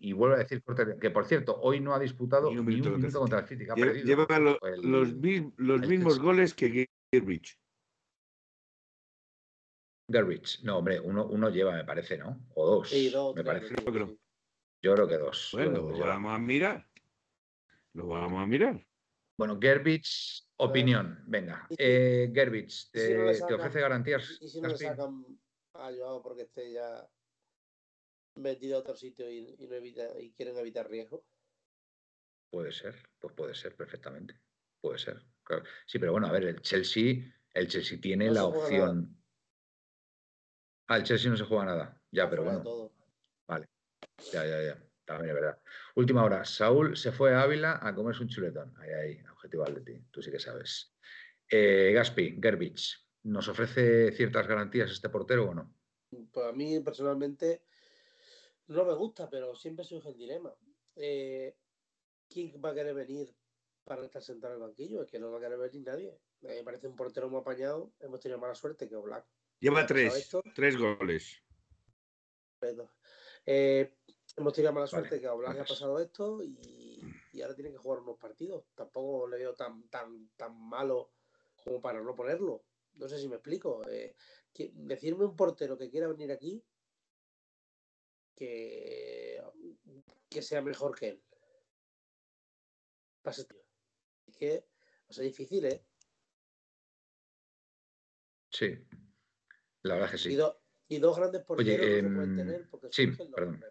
[0.00, 3.18] Y vuelve a decir Corte que por cierto, hoy no ha disputado ni un minuto,
[3.18, 3.66] contra el City.
[4.04, 5.14] Lleva, los,
[5.86, 7.58] mismos goles que Gerrich.
[10.10, 12.40] Gerrich, no, hombre, uno, lleva, me parece, ¿no?
[12.54, 12.88] O dos.
[12.88, 13.74] Sí, dos me parece.
[13.74, 14.16] Creo.
[14.80, 15.50] Yo creo que dos.
[15.52, 16.88] Bueno, lo vamos a mirar.
[17.92, 18.82] Lo vamos a mirar.
[19.38, 21.68] Bueno, Gerbich Opinión, venga.
[21.78, 24.36] Eh, Gerbich, te, ofrece garantías.
[24.40, 25.24] ¿Y si no le sacan
[25.74, 27.08] a Joao porque esté ya
[28.34, 31.24] metido a otro sitio y, no evita, y quieren evitar riesgo?
[32.50, 34.40] Puede ser, pues puede ser perfectamente.
[34.80, 35.22] Puede ser.
[35.86, 37.22] Sí, pero bueno, a ver, el Chelsea,
[37.54, 39.16] el Chelsea tiene la opción.
[40.88, 42.02] Ah, el Chelsea no se juega nada.
[42.10, 42.90] Ya, pero bueno.
[43.46, 43.68] Vale.
[44.32, 44.87] Ya, ya, ya.
[45.08, 45.58] También es verdad.
[45.94, 46.44] Última hora.
[46.44, 48.74] Saúl se fue a Ávila a comerse un chuletón.
[48.78, 50.04] Ahí, ahí, objetivo ti.
[50.10, 50.94] Tú sí que sabes.
[51.48, 55.74] Eh, Gaspi, Gerbich, ¿nos ofrece ciertas garantías este portero o no?
[56.30, 57.62] Pues a mí personalmente
[58.66, 60.54] no me gusta, pero siempre surge el dilema.
[60.94, 61.56] Eh,
[62.28, 63.34] ¿Quién va a querer venir
[63.84, 65.02] para estar sentado en el banquillo?
[65.02, 66.20] Es que no va a querer venir nadie.
[66.42, 67.94] Me parece un portero muy apañado.
[67.98, 69.24] Hemos tenido mala suerte que Black.
[69.58, 71.42] Lleva tres, tres goles.
[73.46, 73.94] Eh,
[74.38, 77.00] hemos tenido mala suerte que a Oblak ha pasado esto y,
[77.42, 78.64] ahora tiene que jugar unos partidos.
[78.74, 81.12] Tampoco le veo tan, tan, tan malo
[81.62, 82.64] como para no ponerlo.
[82.94, 83.88] No sé si me explico.
[83.88, 84.14] Eh,
[84.72, 86.64] decirme un portero que quiera venir aquí
[88.34, 89.40] que,
[90.28, 91.22] que sea mejor que él.
[93.24, 95.84] Es que va a ser difícil, ¿eh?
[98.50, 98.74] Sí,
[99.82, 100.36] la verdad que sí.
[100.88, 103.62] Y, dos grandes porteros que se pueden em, tener porque sí, perdón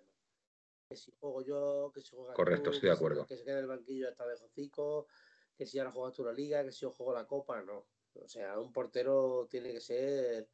[0.88, 3.26] que si juego yo, que si juega Correcto, estoy de acuerdo.
[3.26, 5.08] Que se quede en el banquillo hasta de hocico,
[5.56, 7.86] que si ahora juegas tú la liga, que si yo juego la copa, no.
[8.14, 10.48] O sea, un portero tiene que ser,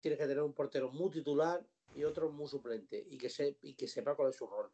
[0.00, 3.74] tienes que tener un portero muy titular y otro muy suplente y que, se, y
[3.74, 4.70] que sepa cuál es su rol.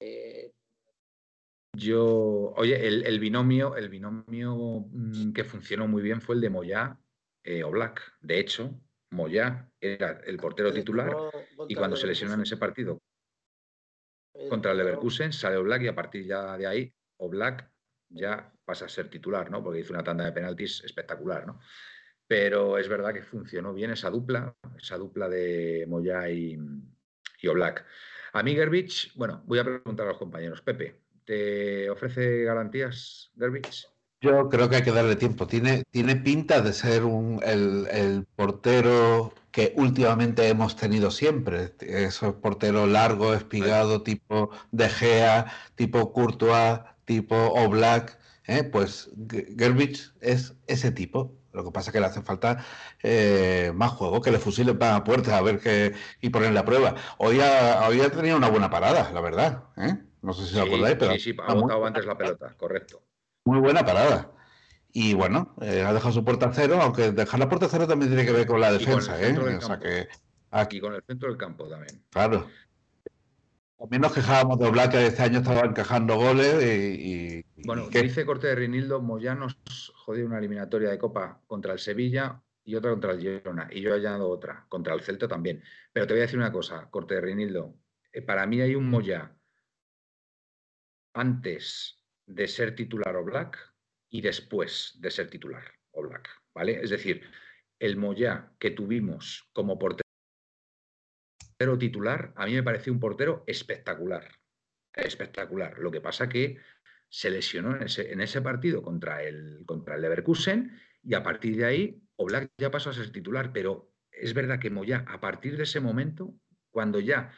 [0.00, 0.52] Eh,
[1.76, 6.98] yo, oye, el, binomio, el binomio mm, que funcionó muy bien fue el de Moyá
[7.42, 8.16] eh, o Black.
[8.20, 8.70] De hecho,
[9.10, 11.14] Moyá era el portero titular
[11.68, 13.02] y cuando se lesionó en ese partido
[14.48, 17.70] contra el Leverkusen sale Black y a partir ya de ahí Black
[18.08, 19.62] ya pasa a ser titular, ¿no?
[19.62, 21.60] Porque hizo una tanda de penaltis espectacular, ¿no?
[22.26, 26.58] Pero es verdad que funcionó bien esa dupla, esa dupla de Moya y,
[27.40, 27.84] y Oblak.
[28.32, 30.62] A mí Gerbich, bueno, voy a preguntar a los compañeros.
[30.62, 33.86] Pepe, ¿te ofrece garantías Gerbich?
[34.20, 35.46] Yo creo que hay que darle tiempo.
[35.46, 41.72] Tiene, tiene pinta de ser un, el, portero que últimamente hemos tenido siempre.
[41.78, 48.18] Esos porteros largos, espigado, tipo De Gea, tipo Courtois, tipo Oblak.
[48.48, 48.64] ¿eh?
[48.64, 49.10] Pues
[49.56, 51.36] Gerbich es ese tipo.
[51.52, 52.64] Lo que pasa es que le hace falta
[53.04, 56.64] eh, más juego, que le fusilen para la puerta a ver qué y ponerle a
[56.64, 56.96] prueba.
[57.18, 59.62] Hoy ha, hoy ha tenido una buena parada, la verdad.
[59.76, 59.96] ¿eh?
[60.20, 61.12] No sé si os acordáis, pero.
[61.12, 63.04] Sí, sí, ha botado antes la pelota, correcto.
[63.44, 64.33] Muy buena parada.
[64.96, 68.24] Y bueno, eh, ha dejado su puerta cero, aunque dejar la puerta cero también tiene
[68.24, 69.20] que ver con la defensa.
[69.20, 69.36] ¿eh?
[69.36, 70.06] O sea que
[70.52, 70.76] aquí...
[70.76, 72.00] Y con el centro del campo también.
[72.10, 72.48] Claro.
[73.76, 77.44] También nos quejábamos de Oblak que este año estaba encajando goles y...
[77.66, 79.58] bueno, dice Corte de Rinildo, Moyanos
[79.96, 83.68] jodió una eliminatoria de Copa contra el Sevilla y otra contra el Girona.
[83.72, 85.60] Y yo he añadido otra, contra el Celta también.
[85.92, 87.74] Pero te voy a decir una cosa, Corte de Rinildo.
[88.12, 89.34] Eh, para mí hay un Moya
[91.14, 93.73] antes de ser titular o Black
[94.14, 96.80] y después de ser titular o Black, ¿vale?
[96.80, 97.22] Es decir,
[97.80, 100.04] el Moya que tuvimos como portero
[101.80, 104.30] titular, a mí me pareció un portero espectacular,
[104.92, 105.80] espectacular.
[105.80, 106.58] Lo que pasa que
[107.08, 112.00] se lesionó en ese, partido contra el, contra el Leverkusen y a partir de ahí
[112.14, 115.80] Oblak ya pasó a ser titular, pero es verdad que Moya a partir de ese
[115.80, 116.36] momento,
[116.70, 117.32] cuando ya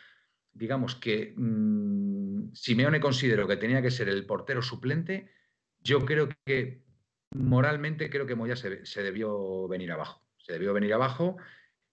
[0.53, 5.31] digamos que mm, Simeone consideró que tenía que ser el portero suplente,
[5.87, 6.83] yo creo que
[7.31, 10.21] moralmente creo que Moya se, debió venir abajo.
[10.37, 11.37] Se debió venir abajo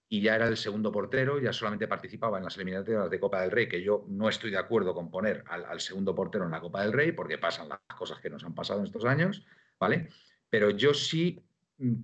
[0.08, 3.52] y ya era el segundo portero, ya solamente participaba en las eliminatorias de Copa del
[3.52, 6.82] Rey, que yo no estoy de acuerdo con poner al, segundo portero en la Copa
[6.82, 9.46] del Rey, porque pasan las cosas que nos han pasado en estos años,
[9.78, 10.08] ¿vale?
[10.50, 11.44] Pero yo sí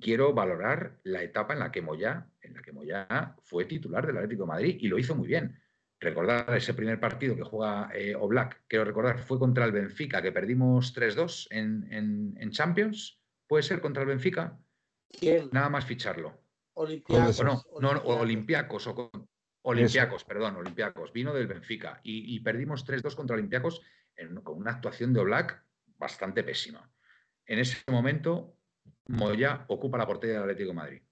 [0.01, 4.17] quiero valorar la etapa en la que Moya, en la que Moya fue titular del
[4.17, 5.61] Atlético de Madrid y lo hizo muy bien
[6.01, 10.33] recordar ese primer partido que juega eh, Oblak, quiero recordar, fue contra el Benfica, que
[10.33, 13.21] perdimos 3-2 en, Champions.
[13.47, 14.59] ¿Puede ser contra el Benfica?
[15.09, 15.51] ¿Quién?
[15.53, 16.43] Nada más ficharlo.
[16.75, 17.45] Olimpiacos.
[17.45, 18.87] no, no, Olimpiacos.
[18.87, 19.11] O
[19.63, 21.13] Olimpiacos, perdón, Olimpiacos.
[21.13, 23.83] Vino del Benfica y, perdimos 3-2 contra Olimpiacos
[24.43, 25.65] con una actuación de Oblak
[25.99, 26.91] bastante pésima.
[27.45, 28.57] En ese momento,
[29.09, 31.03] Moya ocupa la portería del Atlético de Madrid.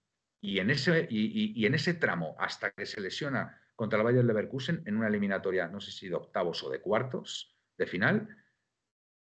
[0.40, 4.83] Y en, ese, y en ese tramo, hasta que se lesiona contra el Bayern Leverkusen
[4.87, 8.29] en una eliminatoria, no sé si de octavos o de cuartos de final,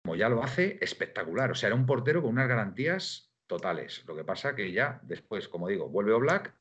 [0.04, 1.50] como ya lo hace, espectacular.
[1.50, 4.04] O sea, era un portero con unas garantías totales.
[4.06, 6.54] Lo que pasa que ya después, como digo, vuelve Black,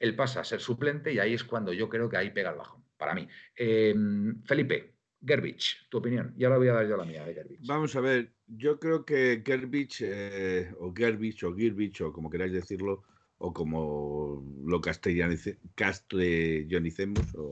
[0.00, 2.56] él pasa a ser suplente y ahí es cuando yo creo que ahí pega el
[2.56, 3.28] bajón, para mí.
[3.54, 6.34] Em, Felipe, Gerbich, tu opinión.
[6.36, 7.68] Ya la voy a dar yo la mía de Gerbich.
[7.68, 12.52] Vamos a ver, yo creo que Gerbich, eh, o Gerbich, o Girbich, o como queráis
[12.52, 13.04] decirlo,
[13.38, 17.50] o como lo castellanicemos o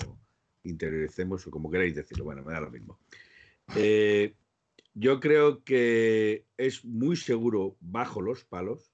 [0.65, 2.99] interioricemos o como queráis decirlo, bueno, me da lo mismo.
[3.77, 4.35] Eh,
[4.95, 8.93] yo creo que es muy seguro bajo los palos,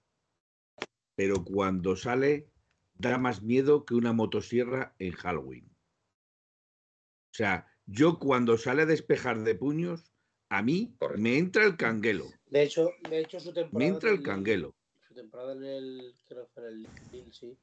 [1.15, 2.49] pero cuando sale
[2.95, 5.65] da más miedo que una motosierra en Halloween.
[7.33, 10.13] O sea, yo cuando sale a despejar de puños,
[10.51, 12.27] a mí me entra el canguelo.
[12.51, 13.79] De hecho, de hecho su temporada.
[13.79, 14.75] Me entra el canguelo
[15.12, 17.59] temporada en el, creo que en el Lille, sí,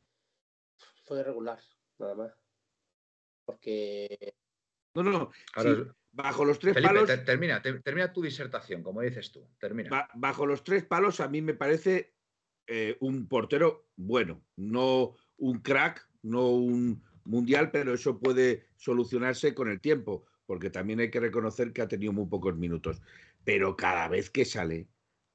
[1.03, 1.59] fue regular,
[1.97, 2.31] nada más.
[3.45, 4.35] Porque.
[4.93, 5.31] No, no,
[6.12, 7.09] bajo los tres palos.
[7.25, 9.47] termina, termina tu disertación, como dices tú.
[9.59, 10.07] Termina.
[10.15, 12.13] bajo los tres palos, a mí me parece
[12.67, 19.69] eh, un portero bueno, no un crack, no un mundial, pero eso puede solucionarse con
[19.69, 23.01] el tiempo, porque también hay que reconocer que ha tenido muy pocos minutos.
[23.43, 24.88] Pero cada vez que sale,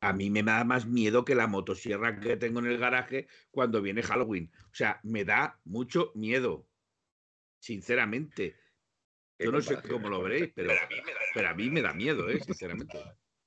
[0.05, 3.81] a mí me da más miedo que la motosierra que tengo en el garaje cuando
[3.81, 4.53] viene Halloween.
[4.67, 6.69] O sea, me da mucho miedo,
[7.59, 8.57] sinceramente.
[9.39, 12.39] Yo no sé cómo lo veréis, pero, a mí me da miedo, ¿eh?
[12.41, 12.99] sinceramente.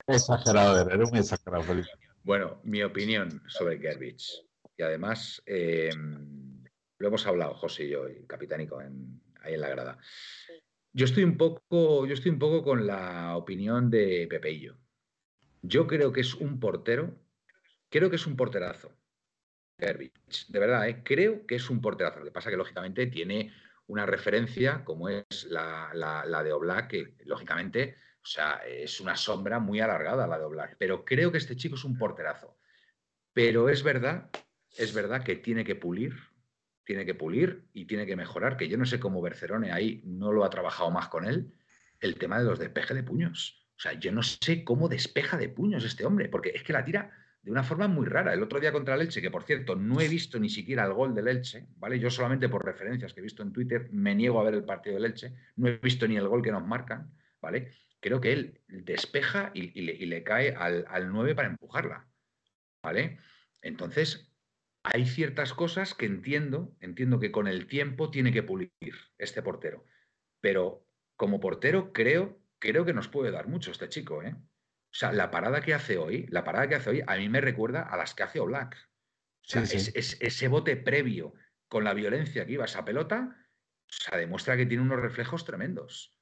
[0.08, 1.90] Exagerado, eres muy exagerado, Felipe.
[2.24, 4.44] Bueno, mi opinión sobre Gerbich.
[4.76, 6.64] Y además, em,
[6.98, 9.98] lo hemos hablado José y yo, y Capitánico, ahí en la grada.
[10.92, 14.78] Yo estoy un poco, yo estoy un poco con la opinión de Pepeillo
[15.62, 17.18] Yo creo que es un portero,
[17.90, 18.94] creo que es un porterazo.
[19.78, 21.02] De verdad, ¿eh?
[21.04, 22.20] creo que es un porterazo.
[22.20, 23.54] Lo que pasa que, lógicamente, tiene
[23.88, 29.60] una referencia como es la, la, de Oblak, que, lógicamente, o sea, es una sombra
[29.60, 30.78] muy alargada la de Oblak.
[30.78, 32.58] Pero creo que este chico es un porterazo.
[33.34, 34.30] Pero es verdad,
[34.76, 36.16] es verdad que tiene que pulir,
[36.84, 40.32] tiene que pulir y tiene que mejorar, que yo no sé cómo Bercerone ahí no
[40.32, 41.54] lo ha trabajado más con él,
[42.00, 43.67] el tema de los despejes de puños.
[43.78, 46.84] O sea, yo no sé cómo despeja de puños este hombre, porque es que la
[46.84, 47.12] tira
[47.44, 48.34] de una forma muy rara.
[48.34, 50.94] El otro día contra el Elche, que por cierto no he visto ni siquiera el
[50.94, 52.00] gol del Elche, ¿vale?
[52.00, 54.96] Yo solamente por referencias que he visto en Twitter me niego a ver el partido
[54.96, 57.72] del Elche, no he visto ni el gol que nos marcan, ¿vale?
[58.00, 62.08] Creo que él despeja y, le, cae al, al 9 para empujarla,
[62.84, 63.20] ¿vale?
[63.62, 64.30] Entonces,
[64.84, 68.72] hay ciertas cosas que entiendo, entiendo que con el tiempo tiene que pulir
[69.18, 69.86] este portero.
[70.42, 70.86] Pero
[71.16, 74.36] como portero creo, creo que nos puede dar mucho este chico, ¿eh?
[74.36, 77.42] O sea, la parada que hace hoy, la parada que hace hoy, a mí me
[77.42, 78.76] recuerda a las que hace Oblak.
[78.76, 81.34] O sea, Es, ese bote previo
[81.68, 83.36] con la violencia que iba esa pelota,
[83.88, 86.18] o sea, demuestra que tiene unos reflejos tremendos.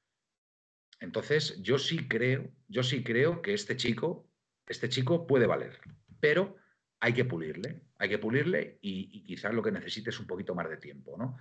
[1.00, 4.30] Entonces, yo sí creo, yo sí creo que este chico,
[4.68, 5.80] este chico puede valer.
[6.20, 6.58] Pero
[7.00, 10.70] hay que pulirle, hay que pulirle y, quizás lo que necesite es un poquito más
[10.70, 11.38] de tiempo, ¿no?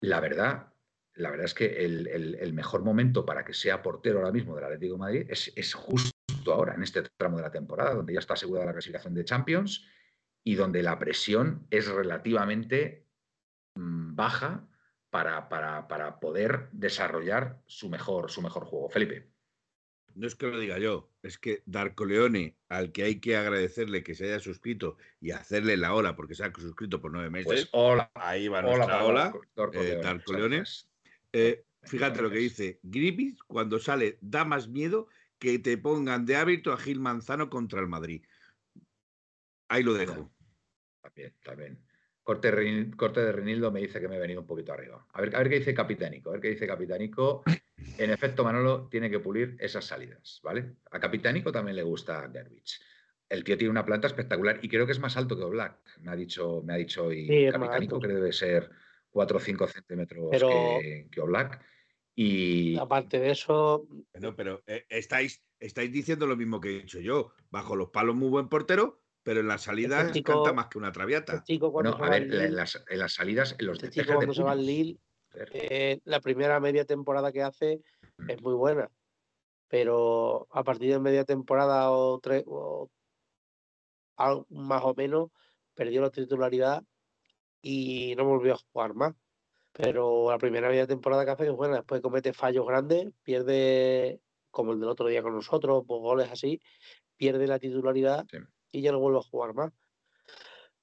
[0.00, 0.72] La verdad,
[1.18, 4.94] la verdad es que el, mejor momento para que sea portero ahora mismo del Atlético
[4.94, 6.14] de Madrid es, justo
[6.46, 9.86] ahora, en este tramo de la temporada, donde ya está asegurada la clasificación de Champions
[10.44, 13.06] y donde la presión es relativamente
[13.74, 14.68] mm, baja
[15.10, 18.88] para, para, poder desarrollar su mejor, su mejor juego.
[18.88, 19.28] Felipe
[20.18, 24.02] no es que lo diga yo, es que Darko Leone, al que hay que agradecerle
[24.02, 27.46] que se haya suscrito y hacerle la hora porque se ha suscrito por nueve meses.
[27.46, 28.10] Pues hola.
[28.14, 29.32] Ahí va nuestra hola,
[29.74, 30.64] eh, Darko Leone.
[31.32, 32.80] Eh, fíjate lo que dice.
[32.82, 37.80] Griffith, cuando sale, da más miedo que te pongan de hábito a Gil Manzano contra
[37.80, 38.24] el Madrid.
[39.68, 40.30] Ahí lo dejo.
[41.14, 41.78] Está bien.
[42.22, 45.06] Corte, de Renildo me dice que me he venido un poquito arriba.
[45.14, 46.28] A ver, a ver qué dice Capitánico.
[46.28, 47.42] A ver qué dice Capitánico.
[47.96, 50.74] En efecto, Manolo tiene que pulir esas salidas, ¿vale?
[50.90, 52.82] A Capitánico también le gusta Gerbich.
[53.28, 55.78] El tío tiene una planta espectacular y creo que es más alto que Oblak.
[56.00, 58.70] Me ha dicho, me ha dicho hoy Capitánico que debe ser
[59.10, 61.64] 4 o 5 centímetros que, que Oblak.
[62.14, 63.86] Y aparte de eso.
[64.14, 67.32] No, pero eh, estáis, estáis diciendo lo mismo que he dicho yo.
[67.50, 71.44] Bajo los palos, muy buen portero, pero en las salidas canta más que una traviata.
[71.44, 74.98] a ver, en, las, salidas, en los este cuando se va al Lille,
[75.52, 77.82] eh, la primera media temporada que hace
[78.16, 78.30] mm.
[78.30, 78.90] es muy buena.
[79.68, 82.90] Pero a partir de media temporada o tres, o
[84.48, 85.30] más o menos,
[85.74, 86.82] perdió la titularidad
[87.70, 89.14] y no volvió a jugar más.
[89.72, 94.72] Pero la primera media temporada que hace es buena, después comete fallos grandes, pierde, como
[94.72, 96.60] el del otro día con nosotros, pues goles así,
[97.16, 98.26] pierde la titularidad
[98.72, 99.72] y ya no vuelve a jugar más.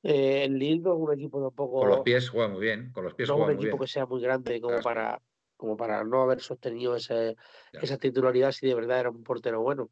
[0.04, 1.80] Eh, el Lille es un equipo tampoco.
[1.80, 2.91] Con los pies juega muy bien.
[2.91, 5.19] Con los pies no es un equipo que sea muy grande como para
[5.58, 7.38] como para no haber sostenido ese,
[7.71, 9.89] esa titularidad si de verdad era un portero bueno.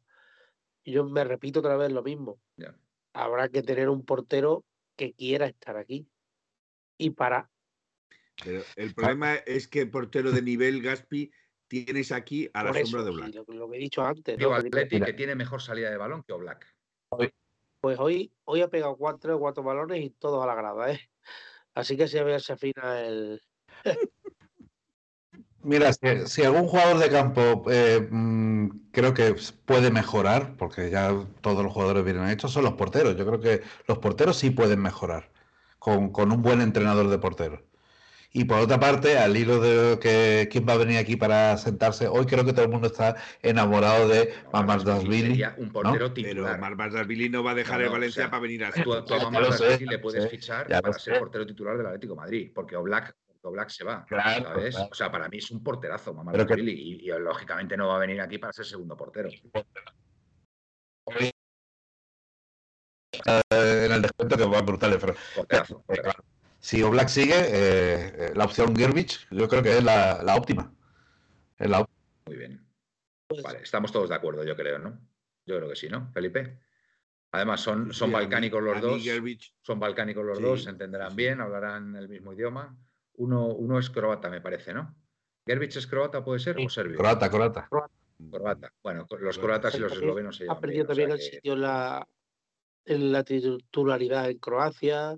[0.84, 2.38] Y yo me repito otra vez lo mismo.
[3.14, 6.06] Habrá que tener un portero que quiera estar aquí.
[6.98, 7.50] Y para.
[8.42, 11.30] Pero el problema es que el portero de nivel Gaspi
[11.68, 13.34] tienes aquí a la sombra de Black.
[13.48, 14.36] Lo, que he dicho antes.
[14.38, 16.66] Digo, que tiene mejor salida de balón que Oblak.
[17.80, 21.00] Pues hoy, hoy ha pegado cuatro o cuatro balones y todos a la grada, ¿eh?
[21.74, 23.42] Así que si a ver se afina el.
[25.62, 31.64] Mira, si, algún jugador de campo eh, mm, creo que puede mejorar, porque ya todos
[31.64, 33.16] los jugadores vienen hechos, son los porteros.
[33.16, 35.33] Yo creo que los porteros sí pueden mejorar
[35.84, 37.60] con, con un buen entrenador de porteros.
[38.32, 42.08] Y por otra parte, al hilo de que quién va a venir aquí para sentarse,
[42.08, 45.44] hoy creo que todo el mundo está enamorado de Mamardashvili.
[45.58, 46.14] un portero ¿no?
[46.14, 49.98] Pero Mamardashvili no va a dejar el Valencia para venir a Tú, tú a le
[49.98, 54.74] puedes fichar para ser portero titular del Atlético Madrid, porque Oblak Oblak se va, ¿sabes?
[54.90, 58.22] O sea, para mí es un porterazo, Mamardashvili, y, y, lógicamente no va a venir
[58.22, 59.28] aquí para ser segundo portero.
[63.26, 66.24] En el descuento que va a brutal, pero, porterazo, porterazo
[66.64, 70.72] si Oblak sigue, eh, eh, la opción Gerbich yo creo que es la, óptima.
[71.58, 72.66] Muy bien.
[73.26, 74.98] Pues vale, estamos todos de acuerdo, yo creo, ¿no?
[75.44, 76.58] Yo creo que sí, ¿no, Felipe?
[77.32, 79.02] Además, son, son balcánicos los dos.
[79.60, 82.74] Son balcánicos los dos, se entenderán bien, hablarán el mismo idioma.
[83.16, 84.96] Uno, uno es croata, me parece, ¿no?
[85.46, 86.56] ¿Gerbich es croata, puede ser?
[86.58, 86.96] ¿O serbio?
[86.96, 87.68] Croata, croata.
[88.30, 88.72] Croata.
[88.82, 92.08] Bueno, los croatas y los eslovenos se Ha perdido también el sitio la,
[92.84, 95.16] en la titularidad en Croacia.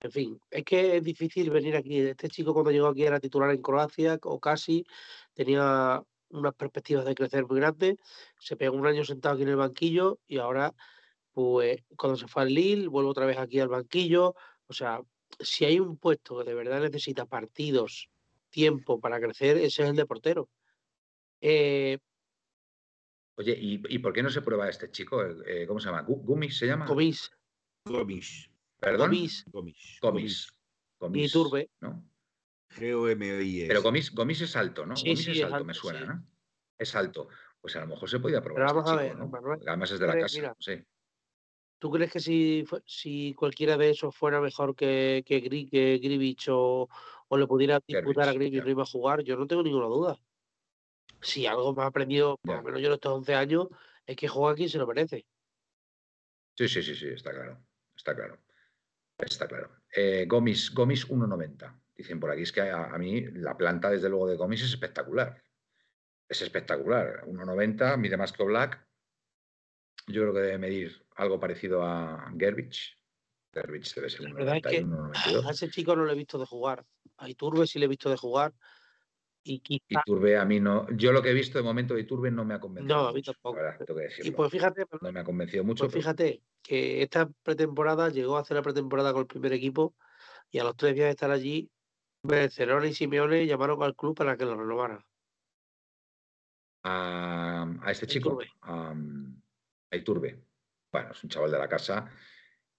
[0.00, 1.98] En fin, es que es difícil venir aquí.
[1.98, 4.84] Este chico cuando llegó aquí era titular en Croacia o casi
[5.34, 7.96] tenía unas perspectivas de crecer muy grandes.
[8.38, 10.74] Se pegó un año sentado aquí en el banquillo y ahora,
[11.32, 14.34] pues, cuando se fue al Lille, vuelve otra vez aquí al banquillo.
[14.66, 15.00] O sea,
[15.38, 18.08] si hay un puesto que de verdad necesita partidos,
[18.50, 20.48] tiempo para crecer, ese es el de portero.
[21.40, 21.98] Eh,
[23.40, 25.24] Oye, ¿y, por qué no se prueba este chico?
[25.24, 26.02] Eh, ¿Cómo se llama?
[26.06, 26.84] ¿Gumis se llama?
[26.84, 27.30] Gomis.
[27.86, 28.50] Gomis.
[28.78, 29.06] ¿Perdón?
[29.08, 29.46] Gomis.
[29.50, 30.52] Gomis.
[30.98, 31.30] Gomis.
[31.30, 31.70] Y Turbe.
[31.80, 32.04] ¿no?
[32.76, 33.68] G-O-M-I-S.
[33.68, 34.94] Pero Gomis, Gomis es alto, ¿no?
[34.94, 36.06] Sí, Gomis sí, es es alto, me suena, sí.
[36.06, 36.26] ¿no?
[36.76, 37.28] Es alto.
[37.62, 38.66] Pues a lo mejor se podía probar.
[38.66, 39.30] Pero vamos este a chico, ver, ¿no?
[39.30, 40.36] Manuel, Además es de la casa.
[40.38, 40.56] mira.
[40.58, 40.72] Sí.
[41.78, 46.48] ¿Tú crees que si, si cualquiera de esos fuera mejor que, que, Gri- que Grivich
[46.50, 46.90] o,
[47.28, 49.22] o le pudiera disputar a Grivich, no iba a jugar?
[49.22, 50.20] Yo no tengo ninguna duda.
[51.22, 53.68] Si algo me ha aprendido, por lo menos yo en estos 11 años,
[54.06, 55.26] es que juega quien se lo merece.
[56.56, 57.58] Sí, sí, sí, sí, está claro.
[57.94, 58.38] Está claro.
[59.18, 59.70] Está claro.
[59.94, 61.80] Eh, Gomis, Gomis 1,90.
[61.94, 64.70] Dicen por aquí, es que a, a mí la planta, desde luego, de Gomis es
[64.70, 65.42] espectacular.
[66.28, 67.24] Es espectacular.
[67.26, 68.86] 1,90, mide más que Black.
[70.06, 72.96] Yo creo que debe medir algo parecido a Gerbich.
[73.52, 75.50] Gerbich debe ser La verdad es que 1,91, A 1,92.
[75.50, 76.84] ese chico no le he visto de jugar.
[77.18, 78.54] A Iturbe sí le he visto de jugar.
[79.42, 80.02] Y quizá.
[80.04, 80.86] Turbe a mí no.
[80.96, 82.94] Yo lo que he visto de momento de Turbe no me ha convencido.
[82.96, 83.58] No, a mí tampoco.
[83.86, 85.84] que Y pues fíjate, No me ha convencido mucho.
[85.84, 89.94] pues pero- fíjate que esta pretemporada llegó a hacer la pretemporada con el primer equipo
[90.50, 91.70] y a los tres días de estar allí,
[92.22, 95.04] Barcelona y Simeone llamaron al club para que lo renovara.
[96.82, 98.50] a, a este chico, Iturbe.
[98.62, 98.94] a,
[99.90, 100.44] a Iturbe.
[100.92, 102.10] Bueno, es un chaval de la casa.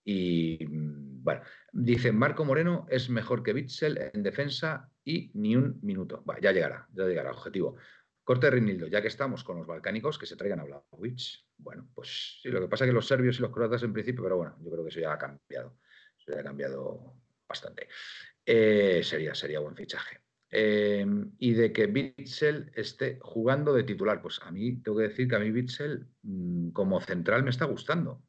[0.03, 1.41] Y mm, bueno,
[1.71, 6.23] dice Marco Moreno es mejor que Bitzel en defensa y ni un minuto.
[6.29, 7.77] Va, ya llegará, ya llegará, objetivo.
[8.23, 11.19] Corte Rinildo, ya que estamos con los balcánicos, que se traigan a Vlahovic.
[11.57, 14.23] Bueno, pues sí, lo que pasa es que los serbios y los croatas en principio,
[14.23, 15.77] pero bueno, yo creo que eso ya ha cambiado.
[16.17, 17.15] Eso ya ha cambiado
[17.47, 17.87] bastante.
[18.45, 20.19] Eh, sería, sería buen fichaje.
[20.53, 21.05] Eh,
[21.39, 24.21] y de que Bitzel esté jugando de titular.
[24.21, 27.65] Pues a mí tengo que decir que a mí Bitzel mm, como central me está
[27.65, 28.21] gustando.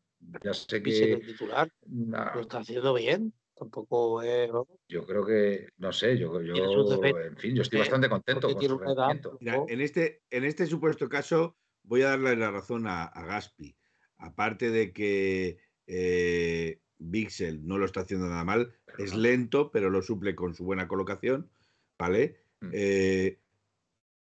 [0.43, 3.35] Ya sé que el titular nah, lo está haciendo bien.
[3.63, 4.51] Tampoco es.
[4.51, 8.55] vamos, yo creo que, no sé, yo, en fin, yo estoy eh, bastante contento porque
[8.55, 8.97] con tiene su una edad.
[9.09, 9.39] rendimiento.
[9.41, 13.25] Mira, ojo, en este, en este supuesto caso voy a darle la razón a, a
[13.27, 13.77] Gaspi.
[14.17, 19.19] Aparte de que eh, Bixel no lo está haciendo nada mal, Pero es no.
[19.21, 21.51] lento, pero lo suple con su buena colocación,
[21.99, 22.45] ¿vale?
[22.61, 22.71] Mm.
[22.73, 23.41] Eh,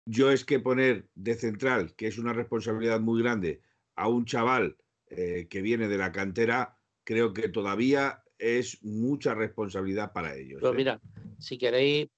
[0.05, 3.61] yo es que poner de central, que es una responsabilidad muy grande,
[3.95, 4.77] a un chaval
[5.07, 10.59] eh, que viene de la cantera, creo que todavía es mucha responsabilidad para ellos.
[10.61, 10.77] Pero ¿eh?
[10.77, 11.01] mira,
[11.39, 12.09] si queréis,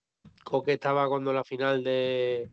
[0.43, 2.49] Coque estaba cuando la final de.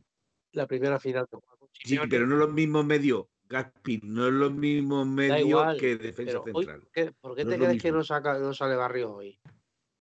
[0.53, 1.39] La primera final de
[1.73, 6.43] Sí, pero no es lo mismo medio, Gaspi, no es lo mismo medio que defensa
[6.43, 6.81] pero central.
[6.81, 9.41] ¿por qué, por qué No te crees que no, saca, no sale Barrios hoy?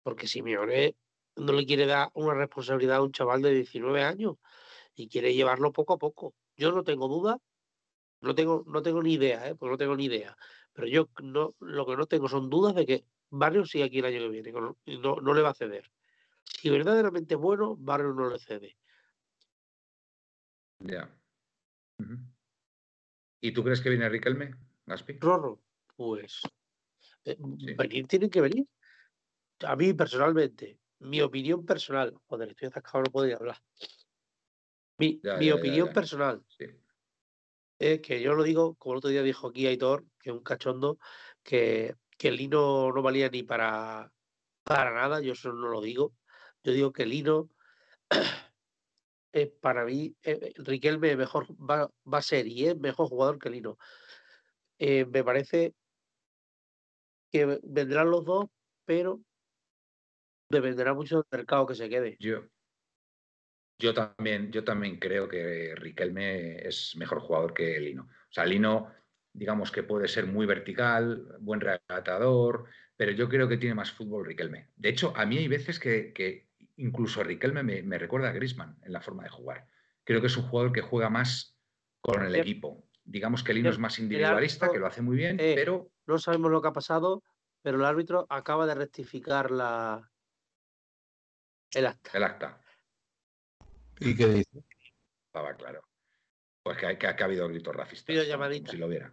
[0.02, 0.96] Porque Simeone
[1.36, 4.36] no le quiere dar una responsabilidad a un chaval de 19 años
[4.94, 6.34] y quiere llevarlo poco a poco.
[6.56, 7.38] Yo no tengo duda,
[8.20, 9.54] no tengo, no tengo ni idea, ¿eh?
[9.54, 10.36] porque no tengo ni idea.
[10.72, 13.04] Pero yo no, lo que no tengo son dudas de que
[13.36, 15.90] Barrios sigue aquí el año que viene no, no le va a ceder.
[16.44, 18.76] Si verdaderamente es bueno, Barrios no le cede.
[20.80, 21.10] Ya.
[23.40, 24.54] ¿Y tú crees que viene Riquelme,
[24.86, 25.18] Gaspi?
[25.20, 25.60] Rorro,
[25.96, 26.42] pues
[27.24, 27.74] eh, Sí.
[27.74, 28.66] venir tienen que venir.
[29.66, 33.58] A mí personalmente, mi opinión personal, joder, estoy atascado, no podía hablar.
[34.98, 35.92] Mi, Ya, mi ya, opinión ya.
[35.92, 36.66] personal Sí.
[37.78, 40.42] es que yo lo digo, como el otro día dijo aquí Aitor, que es un
[40.42, 40.98] cachondo,
[41.42, 44.12] que, que el Lino no valía ni para,
[44.62, 46.14] para nada, yo eso no lo digo.
[46.62, 47.50] Yo digo que el Lino,
[49.32, 53.50] eh, para mí, eh, Riquelme mejor, va, va a ser y es mejor jugador que
[53.50, 53.78] Lino.
[54.78, 55.74] Eh, me parece
[57.30, 58.46] que vendrán los dos,
[58.84, 59.20] pero
[60.48, 62.16] dependerá mucho del mercado que se quede.
[62.20, 62.44] Yo,
[63.78, 68.04] yo también, yo también creo que Riquelme es mejor jugador que Lino.
[68.04, 68.92] O sea, Lino,
[69.34, 72.66] digamos que puede ser muy vertical, buen relatador,
[72.96, 74.70] pero yo creo que tiene más fútbol Riquelme.
[74.76, 78.78] De hecho, a mí hay veces que, que incluso Riquelme me, me recuerda a Griezmann
[78.82, 79.66] en la forma de jugar.
[80.04, 81.58] Creo que es un jugador que juega más
[82.00, 82.86] con el equipo.
[83.04, 86.18] Digamos que Lino es más individualista, árbitro, que lo hace muy bien, eh, pero No
[86.18, 87.22] sabemos lo que ha pasado,
[87.62, 90.10] pero el árbitro acaba de rectificar la
[91.72, 92.10] el acta.
[92.14, 92.60] el acta
[94.00, 94.64] ¿Y qué dice?
[95.26, 95.82] estaba claro.
[96.62, 98.06] Pues que, que, que ha habido gritos racistas.
[98.06, 98.70] Pido como llamadita.
[98.70, 99.12] Si lo viera.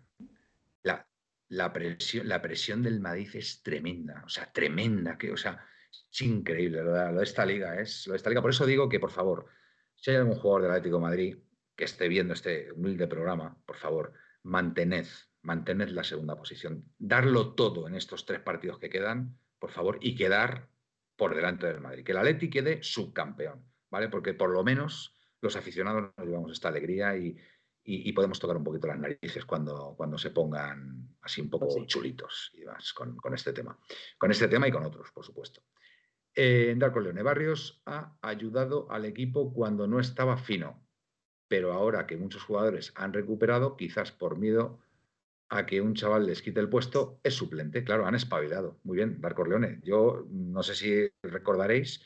[1.52, 6.22] La, presión, la presión del Madrid es tremenda, o sea, tremenda, que, o sea, es
[6.22, 8.42] increíble lo lo de esta liga, es lo de esta liga.
[8.42, 9.48] Por eso digo que, por favor,
[9.96, 11.38] si hay algún jugador del Atlético Madrid
[11.76, 15.08] que esté viendo este humilde programa, por favor, mantened,
[15.42, 20.16] mantened la segunda posición, darlo todo en estos tres partidos que quedan, por favor, y
[20.16, 20.70] quedar
[21.16, 22.04] por delante del Madrid.
[22.04, 24.10] Que el Atleti quede subcampeón, ¿vale?
[24.10, 27.38] Porque por lo menos los aficionados nos llevamos esta alegría y,
[28.14, 31.86] podemos tocar un poquito las narices cuando, cuando se pongan así un poco Pues sí.
[31.86, 33.78] chulitos y vas con, con este tema.
[34.18, 35.64] Con este tema y con otros, por supuesto.
[36.34, 40.88] Eh, Darko Leone Barrios ha ayudado al equipo cuando no estaba fino,
[41.48, 44.80] pero ahora que muchos jugadores han recuperado, quizás por miedo
[45.50, 47.84] a que un chaval les quite el puesto, es suplente.
[47.84, 48.80] Claro, han espabilado.
[48.84, 49.82] Muy bien, Darko Leone.
[49.84, 52.02] Yo no sé si recordaréis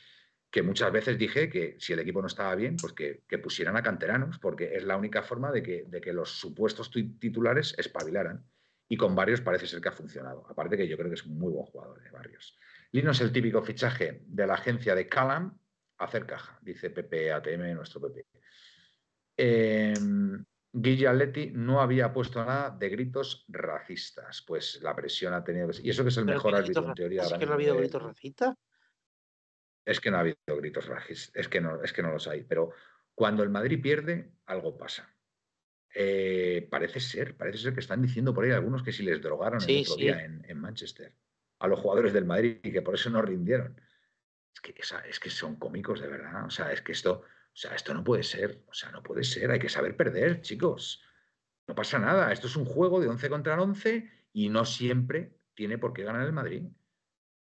[0.49, 3.78] que muchas veces dije que si el equipo no estaba bien, pues que, que pusieran
[3.78, 7.76] a canteranos, porque es la única forma de que, de que los supuestos tu- titulares
[7.78, 8.43] espabilaran.
[8.88, 10.45] Y con Barrios parece ser que ha funcionado.
[10.47, 12.57] Aparte que yo creo que es un muy buen jugador de Barrios.
[12.91, 15.57] Lino es el típico fichaje de la agencia de Callum,
[15.97, 18.25] hacer caja, dice Pepe ATM, nuestro Pepe.
[19.38, 19.93] Eh,
[20.71, 25.81] Guille Atleti no había puesto nada de gritos racistas, pues la presión ha tenido que...
[25.81, 27.23] Y eso que es el mejor ¿qué árbitro en teoría.
[27.23, 28.55] ¿Es que no ha habido gritos racistas?
[29.86, 32.43] es que no ha habido gritos racistas, es que no, es que no los hay.
[32.43, 32.71] Pero
[33.13, 35.14] cuando el Madrid pierde, algo pasa.
[35.97, 39.61] Eh, parece ser, parece ser que están diciendo por ahí algunos que si les drogaron
[39.61, 40.01] Sí, el otro sí.
[40.01, 41.15] día en, en Manchester
[41.59, 43.79] a los jugadores del Madrid y que por eso no rindieron.
[44.53, 44.75] Es que,
[45.09, 46.45] es que son cómicos de verdad.
[46.45, 48.63] O sea, es que esto, o sea, esto no puede ser.
[48.67, 49.51] O sea, no puede ser.
[49.51, 51.01] Hay que saber perder, chicos.
[51.67, 52.31] No pasa nada.
[52.33, 56.25] Esto es un juego de 11 contra 11 y no siempre tiene por qué ganar
[56.25, 56.63] el Madrid.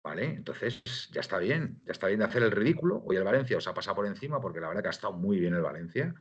[0.03, 0.24] ¿Vale?
[0.24, 0.82] Entonces,
[1.12, 1.82] ya está bien.
[1.84, 3.03] Ya está bien de hacer el ridículo.
[3.05, 5.38] Hoy el Valencia os ha pasado por encima porque la verdad que ha estado muy
[5.38, 6.14] bien el Valencia.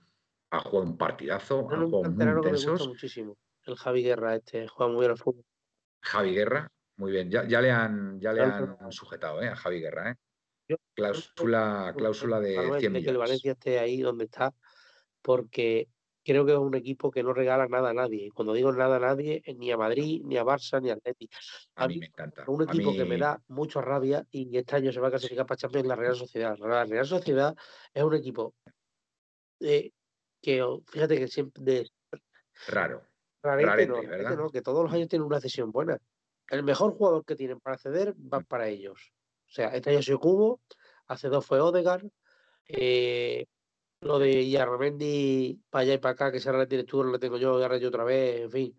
[0.51, 2.71] Ha jugado un partidazo, No, han no, un jugado muy canterano que me intensos.
[2.71, 3.37] gusta muchísimo.
[3.65, 5.45] El Javi Guerra, este, juega muy bien al fútbol.
[6.01, 7.29] Javi Guerra, muy bien.
[7.29, 9.49] Ya, ya le han, ya le han sujetado ¿eh?
[9.49, 10.11] a Javi Guerra.
[10.11, 10.75] ¿eh?
[10.95, 13.19] Cláusula, cláusula de Manuel, 100 de que el millones.
[13.29, 14.53] Valencia esté ahí donde está,
[15.21, 15.87] porque
[16.23, 18.25] creo que es un equipo que no regala nada a nadie.
[18.27, 20.93] Y cuando digo nada a nadie, es ni a Madrid, ni a Barça, ni a
[20.93, 21.27] Atleti.
[21.75, 22.43] A mí me encanta.
[22.47, 25.57] un equipo que me da mucha rabia y este año se va a clasificar para
[25.57, 26.55] Champions la Real Sociedad.
[26.59, 27.55] La Real Sociedad
[27.93, 28.53] es un equipo
[29.59, 29.91] eh,
[30.41, 31.91] que, fíjate que siempre de
[32.67, 33.03] Raro.
[33.41, 35.97] Rarete, no, no, que todos los años tienen una cesión buena.
[36.49, 39.13] El mejor jugador que tienen para acceder va para ellos.
[39.47, 40.61] O sea, este año sido Cubo,
[41.07, 42.05] hace dos fue Odegaard,
[42.67, 43.45] eh,
[44.01, 47.11] lo de Yarramendi para allá y para acá, que se ahora le tienes tú, ahora
[47.11, 48.77] le tengo yo, ahora yo otra vez, en fin.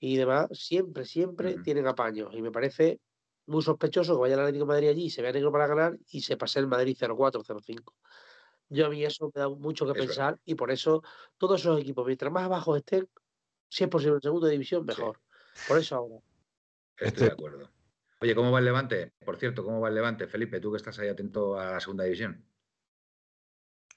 [0.00, 1.62] Y demás, siempre, siempre Ujú.
[1.62, 2.34] tienen apaños.
[2.34, 3.00] Y me parece
[3.46, 5.96] muy sospechoso que vaya el Atlético de Madrid allí y se vea negro para ganar
[6.08, 7.94] y se pase el Madrid 0-4, 0-5.
[8.68, 10.06] Yo a mí eso me da mucho que Es verdad.
[10.08, 11.02] pensar y por eso
[11.36, 13.08] todos esos equipos, mientras más abajo estén,
[13.68, 15.20] si es posible en segunda división, mejor.
[15.68, 16.16] Por eso ahora.
[16.96, 17.70] Estoy Este- de acuerdo.
[18.20, 19.12] Oye, ¿cómo va el Levante?
[19.24, 20.28] Por cierto, ¿cómo va el Levante?
[20.28, 22.46] Felipe, tú que estás ahí atento a la segunda división.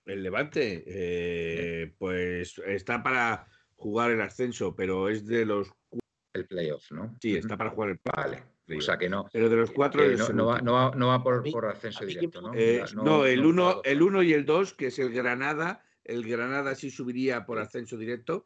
[0.05, 5.71] El Levante, eh, pues está para jugar el ascenso, pero es de los.
[6.33, 7.15] El playoff, ¿no?
[7.21, 8.43] Sí, está para jugar el Vale.
[8.67, 9.27] O sea que no.
[9.31, 10.71] Pero de los cuatro que es no, no va, último.
[10.71, 12.51] no va- no va por, ascenso directo, ¿no?
[12.55, 15.83] Eh, La- no, el 1 claro, el uno y el 2, que es el Granada,
[16.03, 18.45] el Granada sí subiría por ascenso directo.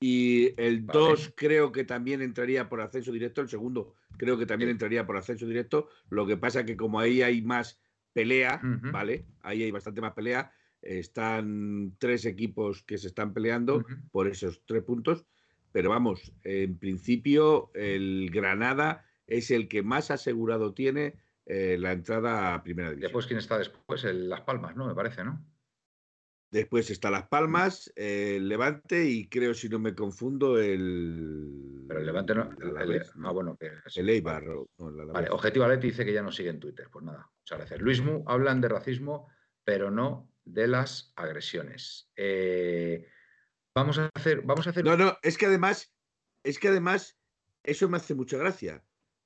[0.00, 0.98] Y el Vale.
[0.98, 3.40] 2 creo que también entraría por ascenso directo.
[3.40, 4.72] El segundo creo que también Sí.
[4.72, 5.88] entraría por ascenso directo.
[6.10, 7.80] Lo que pasa que como ahí hay más
[8.12, 8.60] pelea.
[8.92, 9.24] ¿vale?
[9.40, 10.52] Ahí hay bastante más pelea.
[10.82, 15.24] Están tres equipos que se están peleando por esos tres puntos.
[15.72, 22.54] Pero vamos, en principio el Granada es el que más asegurado tiene eh, la entrada
[22.54, 23.08] a primera división.
[23.08, 24.04] Después, ¿quién está después?
[24.04, 24.86] El Las Palmas, ¿no?
[24.86, 25.44] Me parece, ¿no?
[26.50, 31.84] Después está Las Palmas, eh, el Levante y creo, si no me confundo, el.
[31.88, 32.48] Pero el Levante no.
[32.60, 34.12] el el- ah, no, bueno, que el vale.
[34.12, 34.44] Eibar.
[34.44, 34.68] no.
[35.12, 36.86] Vale, Objetivo Aleti dice que ya nos sigue en Twitter.
[36.92, 37.80] Pues nada, muchas gracias.
[37.80, 39.28] Luis Mu, hablan de racismo,
[39.64, 42.12] pero no de las agresiones.
[42.14, 43.08] Eh,
[43.74, 44.42] vamos a hacer.
[44.42, 44.84] Vamos a hacer.
[44.84, 45.92] No, no, es que además,
[46.44, 47.18] es que además,
[47.64, 48.84] eso me hace mucha gracia.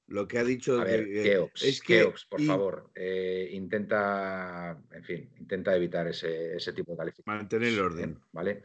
[0.08, 0.80] Lo que ha dicho.
[0.80, 1.98] A ver, de- Keops, es que.
[2.00, 7.42] Keops, por y- favor, eh, intenta, en fin, intenta evitar ese, ese tipo de calificaciones.
[7.42, 8.18] Mantener el orden.
[8.32, 8.62] ¿Vale?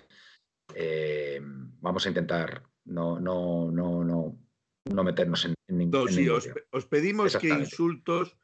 [0.73, 4.39] Eh, vamos a intentar no, no, no, no,
[4.89, 8.37] no meternos en, en, nin- No, en sí, ningún os, os pedimos que insultos,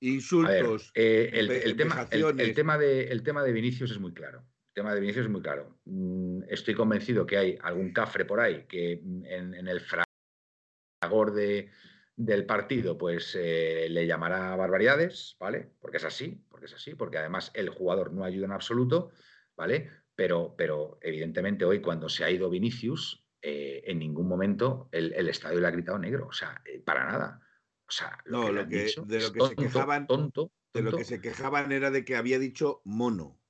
[0.00, 0.92] ver, insultos.
[0.94, 4.40] eh, el, tema, el- tema de, el tema de Vinicius es muy claro.
[4.74, 5.78] El tema de Vinicius es muy claro.
[5.86, 11.32] Mm, Estoy convencido que hay algún cafre por ahí que mm, en, en el fragor
[11.32, 11.70] de,
[12.16, 15.72] del partido pues eh, le llamará barbaridades, ¿vale?
[15.80, 19.10] Porque es así, porque es así, porque además el jugador no ayuda en absoluto,
[19.56, 19.90] ¿vale?
[20.14, 25.28] Pero, pero evidentemente hoy cuando se ha ido Vinicius, eh, en ningún momento el, el
[25.28, 27.40] estadio le ha gritado negro, o sea, eh, para nada.
[27.88, 30.82] O sea, lo No, que lo que- dicho de lo que se quejaban- tonto, De
[30.82, 33.41] lo que se quejaban era de que había dicho mono.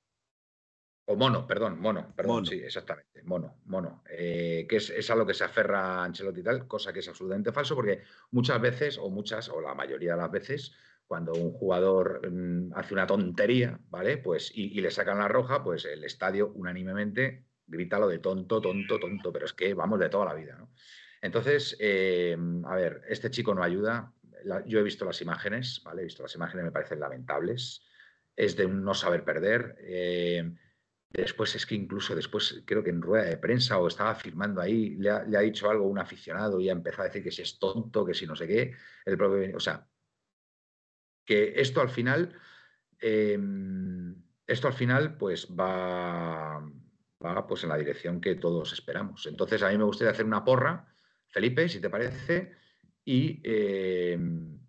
[1.05, 2.45] O mono, perdón, mono, perdón, Mono.
[2.45, 4.03] sí, exactamente, mono, mono.
[4.09, 7.07] Eh, que es, es a lo que se aferra Ancelotti y tal, cosa que es
[7.09, 10.73] absolutamente falso, porque muchas veces, o muchas, o la mayoría de las veces,
[11.05, 14.17] cuando un jugador mm, hace una tontería, ¿vale?
[14.17, 18.99] Pues y, le sacan la roja, pues el estadio unánimemente grita lo de tonto, tonto,
[18.99, 20.71] tonto, pero es que vamos de toda la vida, ¿no?
[21.21, 24.11] Entonces, eh, a ver, este chico no ayuda.
[24.65, 26.01] yo he visto las imágenes, ¿vale?
[26.01, 27.85] He visto las imágenes, me parecen lamentables.
[28.35, 29.77] Es de un no saber perder.
[29.79, 30.51] Eh,
[31.21, 34.95] después es que incluso después, creo que en rueda de prensa o estaba firmando ahí,
[34.95, 38.03] le ha, dicho algo un aficionado y ha empezado a decir que si es tonto,
[38.03, 38.73] que si no sé qué.
[39.05, 39.87] El propio, o sea,
[41.23, 42.35] que esto al final,
[42.99, 44.15] em,
[44.47, 46.59] esto al final, pues va,
[47.23, 49.27] va pues en la dirección que todos esperamos.
[49.27, 50.93] Entonces, a mí me gustaría hacer una porra,
[51.27, 52.53] Felipe, si te parece,
[53.05, 54.59] y em,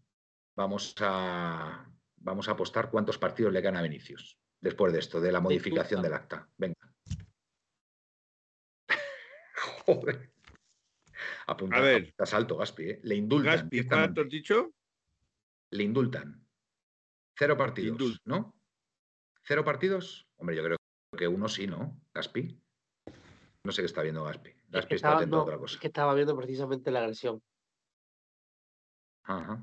[0.55, 5.31] vamos, a, vamos a apostar cuántos partidos le gana a Vinicius después de esto, de
[5.31, 6.49] la modificación del acta.
[6.57, 6.75] Venga.
[9.87, 10.33] Joder.
[11.47, 12.05] Apunta, a ver.
[12.05, 12.91] Estás alto, Gaspi.
[12.91, 13.01] ¿eh?
[13.03, 13.57] Le indultan.
[13.57, 14.73] Gaspi, ¿cuánto has dicho?
[15.71, 16.43] Le indultan.
[17.37, 18.55] Cero partidos, ¿no?
[19.43, 20.27] ¿Cero partidos?
[20.37, 20.79] Hombre, yo creo
[21.17, 22.01] que uno sí, ¿no?
[22.15, 22.59] Gaspi.
[23.65, 24.51] No sé qué está viendo Gaspi.
[24.69, 25.75] Gaspi está atento a otra cosa.
[25.75, 27.43] Es que estaba viendo precisamente la agresión.
[29.25, 29.63] Ajá.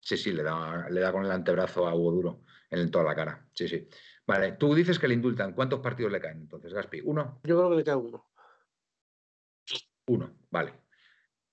[0.00, 2.40] Sí, sí, le da, le da con el antebrazo a Hugo Duro
[2.70, 3.46] en toda la cara.
[3.54, 3.88] Sí, sí.
[4.26, 5.52] Vale, tú dices que le indultan.
[5.52, 7.00] ¿Cuántos partidos le caen entonces, Gaspi?
[7.04, 7.40] ¿Uno?
[7.44, 8.30] Yo creo que le cae uno.
[10.06, 10.72] Uno, vale.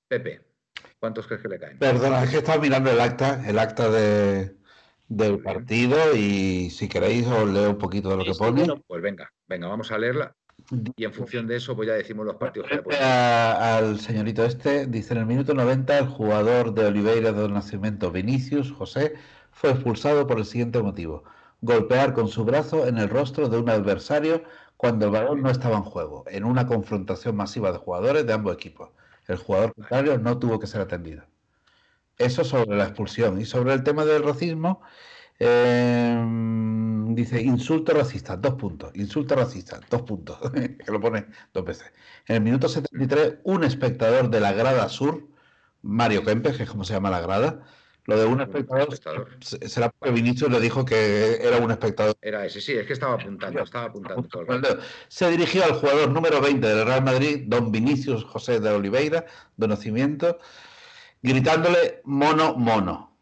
[0.08, 0.42] Pepe,
[1.00, 1.78] ¿cuántos crees que le caen?
[1.80, 4.58] Perdona, es que estaba mirando el acta, el acta de,
[5.08, 8.66] del partido y si queréis os leo un poquito de lo que pone.
[8.88, 10.37] Pues venga, venga, vamos a leerla
[10.96, 14.86] y en función de eso pues ya decimos los partidos que le Al señorito este,
[14.86, 19.16] dice en el minuto 90 el jugador de Oliveira de Nacimiento Vinicius, José,
[19.52, 21.24] fue expulsado por el siguiente motivo.
[21.62, 24.44] Golpear con su brazo en el rostro de un adversario
[24.76, 28.54] cuando el balón no estaba en juego, en una confrontación masiva de jugadores de ambos
[28.54, 28.90] equipos.
[29.28, 31.24] El jugador contrario no tuvo que ser atendido.
[32.18, 33.40] Eso sobre la expulsión.
[33.40, 34.82] Y sobre el tema del racismo,
[35.40, 38.92] em, dice insulto racista, dos puntos.
[38.96, 40.38] Insulto racista, dos puntos.
[40.52, 41.92] que lo pone dos veces.
[42.28, 45.28] En el minuto 73, un espectador de la grada sur,
[45.82, 47.64] Mario Kempes, que es como se llama la grada,
[48.08, 48.98] lo de un espectador,
[49.42, 52.16] será porque Vinicius le dijo que era un espectador.
[52.22, 54.46] Era ese, sí, es que estaba apuntando, estaba apuntando todo
[55.10, 59.26] Se dirigió al jugador número 20 del Real Madrid, don Vinicius José de Oliveira,
[59.58, 60.40] de nacimiento,
[61.22, 63.17] gritándole mono, mono,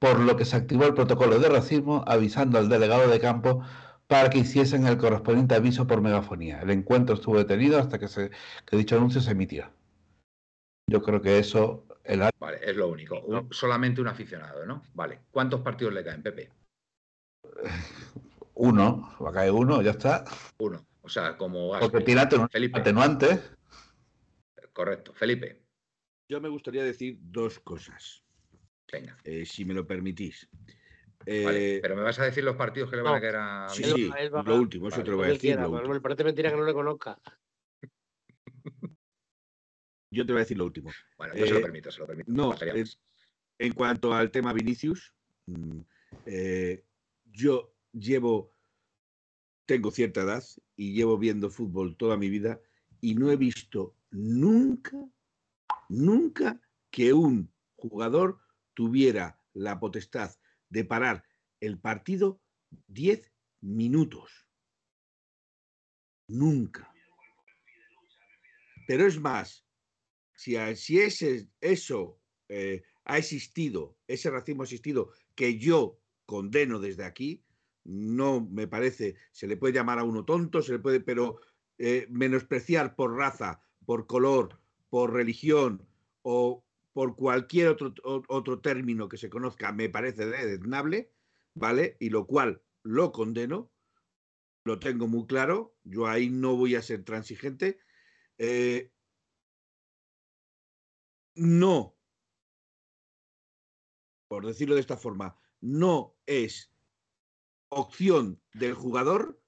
[0.00, 3.62] por lo que se activó el protocolo de racismo avisando al delegado de campo
[4.06, 6.60] para que hiciesen el correspondiente aviso por megafonía.
[6.62, 8.30] El encuentro estuvo detenido hasta que, se,
[8.66, 9.70] que dicho anuncio se emitió.
[10.88, 11.84] Yo creo que eso...
[12.02, 12.28] El...
[12.40, 13.46] Vale, es lo único.
[13.50, 14.82] solamente un aficionado, ¿no?
[14.94, 15.20] Vale.
[15.30, 16.50] ¿Cuántos partidos le caen, Pepe?
[18.54, 19.14] Uno.
[19.22, 20.24] Va a caer uno, ya está.
[20.58, 20.84] Uno.
[21.02, 21.78] O sea, como...
[21.78, 23.40] Porque tiene atenuante.
[24.72, 25.12] Correcto.
[25.14, 25.62] Felipe.
[26.28, 28.22] Yo me gustaría decir dos cosas.
[28.92, 29.16] Venga.
[29.24, 30.48] Eh, si me lo permitís.
[31.26, 33.68] Eh, pero me vas a decir los partidos que le van a caer a.
[33.68, 35.58] Sí, sí, lo último, eso te lo voy a decir.
[35.58, 37.20] me parece mentira que no le conozca.
[40.12, 40.90] Yo te voy a decir lo último.
[41.16, 42.32] Bueno, yo se lo eh, permito, se lo permito.
[42.32, 42.52] No,
[43.58, 45.14] en cuanto al tema Vinicius,
[45.46, 45.82] mm,
[47.26, 48.52] yo llevo,
[49.66, 50.42] tengo cierta edad
[50.74, 52.60] y llevo viendo fútbol toda mi vida
[53.00, 54.98] y no he visto nunca
[55.90, 56.60] nunca
[56.90, 58.38] que un jugador
[58.74, 60.34] tuviera la potestad
[60.68, 61.24] de parar
[61.60, 62.40] el partido
[62.88, 64.46] 10 minutos.
[66.28, 66.92] Nunca.
[68.86, 69.64] Pero es más,
[70.34, 77.04] si, si ese, eso eh, ha existido, ese racismo ha existido, que yo condeno desde
[77.04, 77.44] aquí,
[77.84, 81.40] no me parece, se le puede llamar a uno tonto, se le puede, pero
[81.78, 85.86] eh, menospreciar por raza, por color, por religión
[86.22, 91.12] o por cualquier otro, otro término que se conozca, me parece desnable,
[91.54, 91.96] ¿vale?
[92.00, 93.70] Y lo cual lo condeno,
[94.64, 97.78] lo tengo muy claro, yo ahí no voy a ser transigente.
[98.38, 98.92] Eh,
[101.34, 101.96] no,
[104.28, 106.72] por decirlo de esta forma, no es
[107.68, 109.40] opción del jugador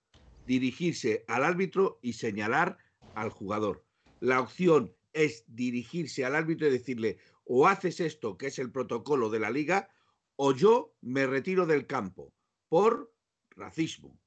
[0.46, 2.78] dirigirse al árbitro y señalar
[3.14, 3.84] al jugador.
[4.20, 9.30] La opción es dirigirse al árbitro y decirle, o haces esto, que es el protocolo
[9.30, 9.88] de la liga,
[10.36, 12.32] o yo me retiro del campo
[12.68, 13.12] por
[13.50, 14.18] racismo.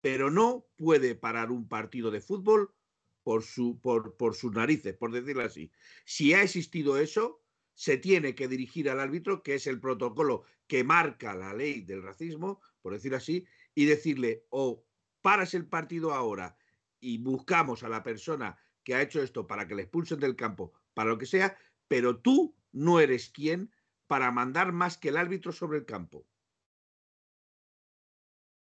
[0.00, 2.74] Pero no puede parar un partido de fútbol
[3.22, 5.70] por, su, por, sus narices, por decirlo así.
[6.04, 7.40] Si ha existido eso,
[7.74, 12.02] se tiene que dirigir al árbitro, que es el protocolo que marca la ley del
[12.02, 14.84] racismo, por decirlo así, y decirle, o
[15.20, 16.56] paras el partido ahora
[17.00, 20.72] y buscamos a la persona que ha hecho esto para que le expulsen del campo,
[20.94, 21.56] para lo que sea,
[21.92, 23.70] pero tú no eres quien
[24.06, 26.26] para mandar más que el árbitro sobre el campo.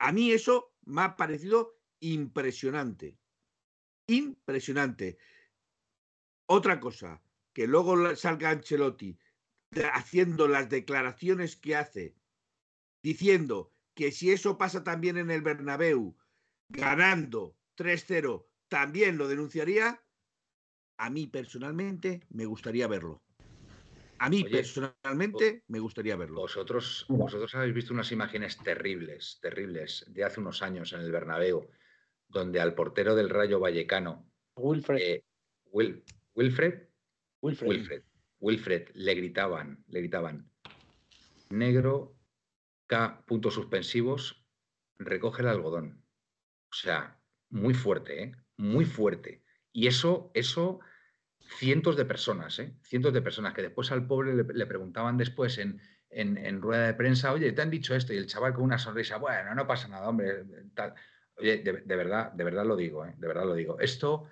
[0.01, 3.17] A mí eso me ha parecido impresionante.
[4.09, 5.17] Impresionante.
[6.47, 9.17] Otra cosa, que luego salga Ancelotti
[9.93, 12.17] haciendo las declaraciones que hace,
[13.01, 16.17] diciendo que si eso pasa también en el Bernabéu,
[16.69, 20.04] ganando 3-0, también lo denunciaría,
[21.05, 23.23] a mí personalmente me gustaría verlo.
[24.19, 26.41] A mí personalmente me gustaría verlo.
[26.41, 31.69] Vosotros, vosotros habéis visto unas imágenes terribles, terribles, de hace unos años en el Bernabéu,
[32.29, 34.99] donde al portero del Rayo Vallecano, Wilfred.
[34.99, 35.25] eh,
[35.73, 36.03] Wil-
[36.35, 36.89] Wilfred,
[37.43, 37.69] Wilfred.
[37.69, 38.03] Wilfred,
[38.41, 40.51] Wilfred, le gritaban, le gritaban,
[41.51, 42.17] negro,
[42.87, 44.43] K, puntos suspensivos,
[44.97, 46.03] recoge el algodón.
[46.71, 48.33] O sea, muy fuerte, ¿eh?
[48.57, 49.45] Muy fuerte.
[49.71, 50.81] Y eso, eso,
[51.59, 52.75] cientos de personas, ¿eh?
[52.83, 55.81] Cientos de personas que después al pobre le, preguntaban después en,
[56.11, 58.79] en- en rueda de prensa, oye, te han dicho esto, y el chaval con una
[58.79, 60.45] sonrisa, bueno, no pasa nada, hombre.
[61.37, 63.15] Oye, de, verdad, de verdad lo digo, ¿eh?
[63.19, 63.79] De verdad lo digo.
[63.81, 64.27] Esto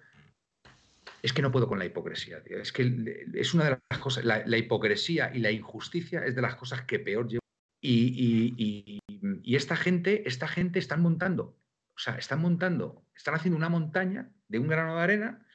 [1.22, 2.58] es que no puedo con la hipocresía, tío.
[2.58, 6.42] Es que es una de las cosas, la, la hipocresía y la injusticia es de
[6.42, 7.42] las cosas que peor llevo.
[7.80, 11.58] Y, y- y- y esta gente, esta gente están montando,
[11.96, 15.46] o sea, están montando, están haciendo una montaña de un grano de arena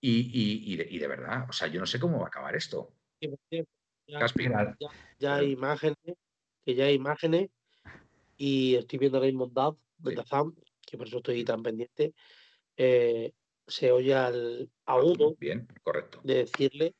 [0.00, 2.28] y, y- y de, y de verdad, o sea, yo no sé cómo va a
[2.28, 2.94] acar esto.
[3.20, 4.88] Ya- ya,
[5.18, 6.16] ya hay imágenes,
[6.64, 7.50] que ya hay imágenes,
[8.36, 10.16] y estoy viendo Raymond Dove de Sí.
[10.16, 10.54] Tazam,
[10.86, 12.14] que por eso estoy tan pendiente.
[12.76, 13.32] eh,
[13.66, 16.20] se oye al, a uno bien, correcto.
[16.24, 16.94] de decirle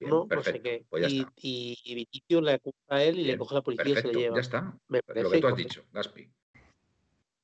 [0.00, 0.84] Bien, no, no sé qué.
[0.88, 4.14] Pues y, y, le acusa a él y le coge la policía y se le
[4.14, 4.36] lleva.
[4.36, 4.78] ya está.
[4.88, 6.28] Me Lo que tú has dicho, Gaspi.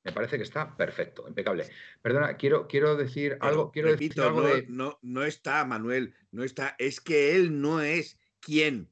[0.03, 1.69] Me parece que está perfecto, impecable.
[2.01, 4.65] Perdona, quiero, quiero decir Pero, algo, quiero decir repito, algo no, de.
[4.67, 6.75] no, no está, Manuel, no está.
[6.79, 8.89] Es que él no es quien.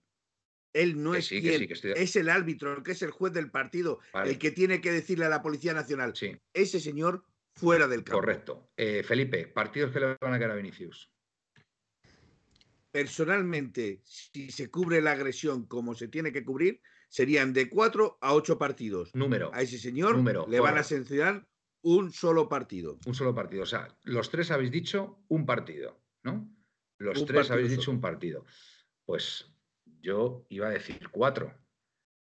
[0.72, 1.60] Él no Que es sí, que quien.
[1.62, 4.32] sí, que estoy de- Es el árbitro, el que es el juez del partido, Vale.
[4.32, 7.24] el que tiene que decirle a la Policía Nacional, Sí, ese señor
[7.56, 8.20] fuera del campo.
[8.20, 8.72] correcto.
[8.78, 11.12] Eh, Felipe, partidos que le van a quedar a Vinicius.
[12.92, 18.34] Personalmente, si se cubre la agresión como se tiene que cubrir, serían de cuatro a
[18.34, 19.14] ocho partidos.
[19.14, 21.48] Número, A ese señor Número, le van a sancionar
[21.82, 22.98] un solo partido.
[23.06, 23.64] un solo partido.
[23.64, 26.50] O sea, los tres habéis dicho un partido, ¿no?
[26.98, 27.80] Los Un tres habéis solo.
[27.80, 28.46] dicho un partido.
[29.06, 29.52] Pues
[30.02, 31.54] yo iba a decir cuatro,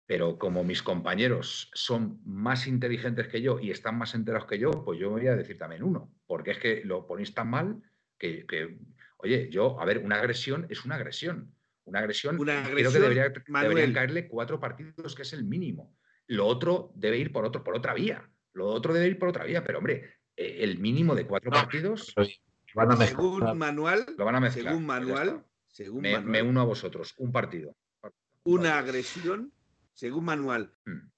[0.06, 4.72] pero como mis compañeros son más inteligentes que yo y están más enterados que yo,
[4.86, 7.82] pues yo voy a decir también uno, porque es que lo ponéis tan mal
[8.18, 8.80] que, que,
[9.18, 11.54] oye, yo, a ver, una agresión es una agresión.
[11.88, 13.70] Una agresión, Una creo que debería- Manuel.
[13.76, 15.96] deberían caerle cuatro partidos, que es el mínimo.
[16.28, 18.30] Lo otro debe ir por, otro, por otra vía.
[18.54, 21.58] Lo otro debe ir por otra vía, pero hombre, eh, el mínimo de cuatro No,
[21.58, 22.14] partidos
[22.76, 24.66] Van a Según manual, lo van a mezclar.
[24.74, 27.76] según manual, según me, manual, me uno a vosotros, un partido.
[28.44, 29.52] una agresión,
[29.94, 31.10] según manual, Mm,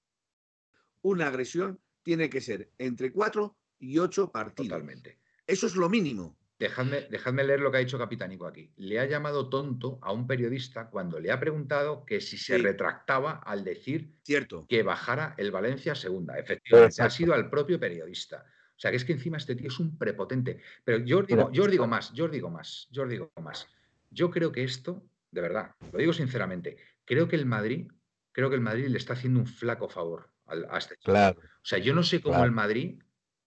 [1.02, 4.68] una agresión tiene que ser entre cuatro y ocho partidos.
[4.68, 5.18] Totalmente.
[5.46, 6.38] Eso es lo mínimo.
[6.60, 8.70] Dejadme, dejadme leer lo que ha dicho Capitánico aquí.
[8.76, 12.62] Le ha llamado tonto a un periodista cuando le ha preguntado que si se Sí.
[12.62, 14.66] retractaba al decir Cierto.
[14.68, 16.38] que bajara el Valencia a segunda.
[16.38, 18.44] Efectivamente, ha sido al propio periodista.
[18.76, 20.60] O sea, que es que encima este tío es un prepotente.
[20.84, 23.32] Pero yo os digo, yo os digo más, yo os digo más, yo os digo
[23.42, 23.66] más.
[24.10, 27.90] Yo creo que esto, de verdad, lo digo sinceramente, creo que el Madrid,
[28.32, 31.10] creo que el Madrid le está haciendo un flaco favor al- a este chico.
[31.12, 31.40] Claro.
[31.40, 32.44] O sea, yo no sé cómo Claro.
[32.46, 33.02] el Madrid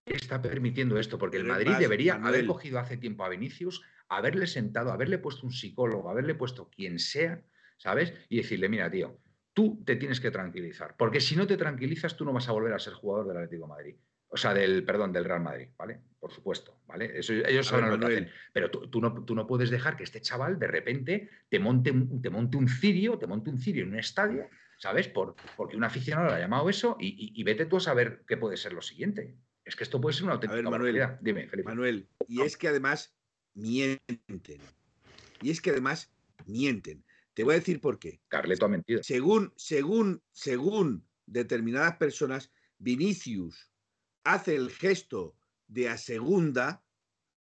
[0.06, 2.34] está permitiendo esto, porque el Madrid debería Manuel.
[2.34, 6.98] haber cogido hace tiempo a Vinicius, haberle sentado, haberle puesto un psicólogo, haberle puesto quien
[6.98, 7.42] sea,
[7.78, 8.12] ¿sabes?
[8.28, 9.18] Y decirle, mira, tío,
[9.54, 12.72] tú te tienes que tranquilizar, porque si no te tranquilizas, tú no vas a volver
[12.74, 13.96] a ser jugador del Atlético de Madrid.
[14.28, 16.00] O sea, del, perdón, del Real Madrid, ¿vale?
[16.18, 17.18] Por supuesto, ¿vale?
[17.20, 18.30] Eso, ellos saben lo que hacen.
[18.52, 21.92] Pero tú, tú no, tú no puedes dejar que este chaval de repente te monte
[21.92, 24.48] un, te monte un cirio, te monte un cirio en un estadio,
[24.78, 25.06] ¿sabes?
[25.06, 28.24] Por, porque un aficionado le ha llamado eso y, y- y vete tú a saber
[28.26, 29.36] qué puede ser lo siguiente.
[29.64, 31.18] Es que esto puede ser una auténtica Manuel, barbaridad.
[31.20, 31.68] Dime, Felipe.
[31.68, 33.14] Manuel, y es que además
[33.54, 34.60] mienten.
[35.40, 36.12] Y es que además
[36.46, 37.04] mienten.
[37.34, 38.20] Te voy a decir por qué.
[38.28, 39.02] Carleto ha mentido.
[39.02, 43.70] Según, según, según determinadas personas, Vinicius
[44.24, 45.36] hace el gesto
[45.66, 46.84] de a segunda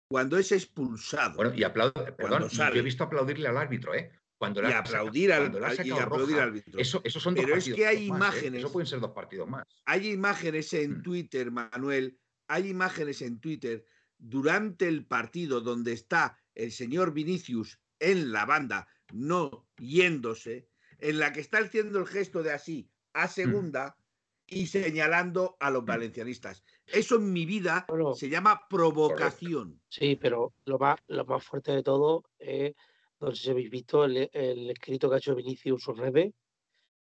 [0.09, 1.37] cuando es expulsado.
[1.37, 4.13] Bueno, y aplaudo, perdón, yo he visto aplaudirle al árbitro, ¿eh?
[4.41, 6.81] Cuando y aplaudir al, cuando y aplaudir roja, al árbitro.
[6.81, 8.39] Eso, eso son dos Pero es partidos que hay más, ¿eh?
[8.39, 9.67] imágenes- Eso pueden ser dos partidos más.
[9.85, 11.03] Hay imágenes en Mm.
[11.03, 12.19] Twitter, Manuel,
[12.49, 13.85] hay imágenes en Twitter
[14.17, 20.71] durante el partido donde está el señor Vinicius en la banda, no yéndose,
[21.01, 23.99] en la que está haciendo el gesto de así a segunda
[24.47, 25.87] y señalando a los Mm.
[25.87, 26.65] valencianistas.
[26.87, 28.15] Eso en mi vida Bueno.
[28.15, 29.81] se llama provocación.
[29.91, 32.75] Sí, pero lo más, lo más fuerte de todo es
[33.21, 36.33] no sé si habéis visto el, el escrito que ha hecho Vinicius Rebe,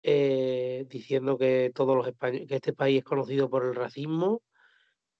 [0.03, 4.41] eh, diciendo que todos los españoles, que este país es conocido por el racismo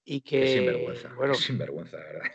[0.04, 0.44] y que.
[0.44, 2.30] Es sinvergüenza, bueno, es sinvergüenza, la ¿verdad?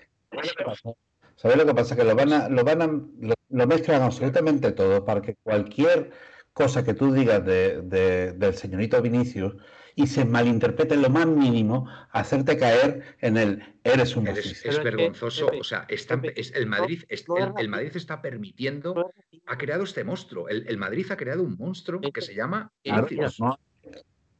[1.37, 1.95] ¿Sabes lo que pasa?
[1.95, 6.11] Que lo van a, lo van a, lo, lo mezclan absolutamente todo para que cualquier
[6.53, 9.55] cosa que tú digas de, de- del señorito Vinicius
[9.95, 14.69] y se malinterprete en lo más mínimo, hacerte caer en el eres un Es, racista.
[14.69, 17.25] es vergonzoso, o sea, está- es- el Madrid, es-
[17.57, 17.69] el.
[17.69, 19.11] Madrid está permitiendo,
[19.47, 20.47] ha creado este monstruo.
[20.49, 23.37] El, el Madrid ha creado un monstruo que se llama Vinicius.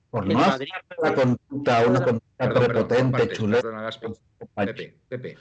[0.09, 0.67] por no, hacer
[1.01, 3.89] la conducta, una conducta Perdón, perdón, prepotente, chuleta.
[4.39, 4.75] compañero.
[4.75, 5.37] Pepe, Pepe.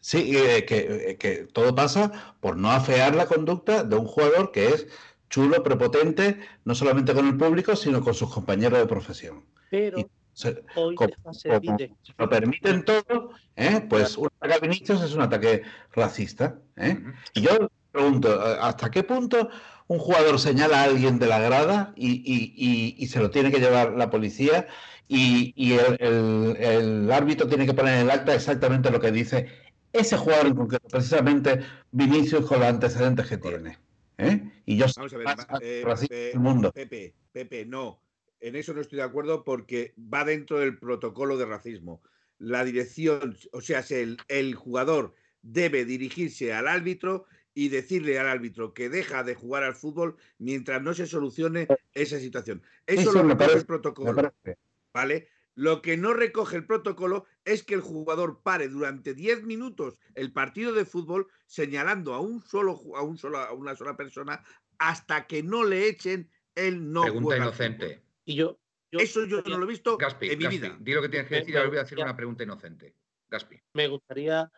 [0.00, 4.50] Sí, eh, que, eh, que todo pasa por no afear la conducta de un jugador
[4.50, 4.88] que es
[5.32, 9.44] chulo, prepotente, no solamente con el público, sino con sus compañeros de profesión.
[9.70, 11.78] pero Y se- hoy como- como
[12.18, 13.80] lo permiten todo, ¿eh?
[13.88, 15.62] pues un ataque a Vinicius es un ataque
[15.94, 16.58] racista.
[16.76, 16.98] ¿eh?
[17.32, 19.48] Y yo pregunto, eh, ¿hasta qué punto
[19.86, 23.50] un jugador señala a alguien de la grada y, y- y- y se lo tiene
[23.50, 24.66] que llevar la policía
[25.08, 29.10] y, y el, el- el árbitro tiene que poner en el acta exactamente lo que
[29.12, 29.46] dice
[29.94, 31.60] ese jugador en concreto, precisamente
[31.90, 33.78] Vinicius con los antecedentes que tiene?
[34.18, 34.50] ¿Eh?
[34.66, 36.72] Y yo Vamos a ver, más ma- eh, mundo.
[36.72, 38.00] Pepe, Pepe, no.
[38.40, 42.02] En eso no estoy de acuerdo porque va dentro del protocolo de racismo.
[42.38, 48.74] La dirección, o sea, el, el jugador debe dirigirse al árbitro y decirle al árbitro
[48.74, 52.62] que deja de jugar al fútbol mientras no se solucione esa situación.
[52.86, 54.14] Eso Eso lo me parece- el protocolo.
[54.14, 54.58] Me parece-
[54.92, 55.28] ¿vale?
[55.54, 60.32] Lo que no recoge el protocolo es que el jugador pare durante 10 minutos el
[60.32, 64.42] partido de fútbol señalando a un solo a un solo a una sola persona
[64.78, 67.86] hasta que no le echen el no Pregunta juega al inocente.
[67.86, 68.02] fútbol.
[68.24, 70.76] y yo, yo Eso yo no lo he visto Gaspi, en mi Gaspi, vida.
[70.80, 72.96] di lo que tienes que decir y ahora voy a hacer una pregunta inocente.
[73.30, 73.56] Gaspi.
[73.74, 74.50] me gustaría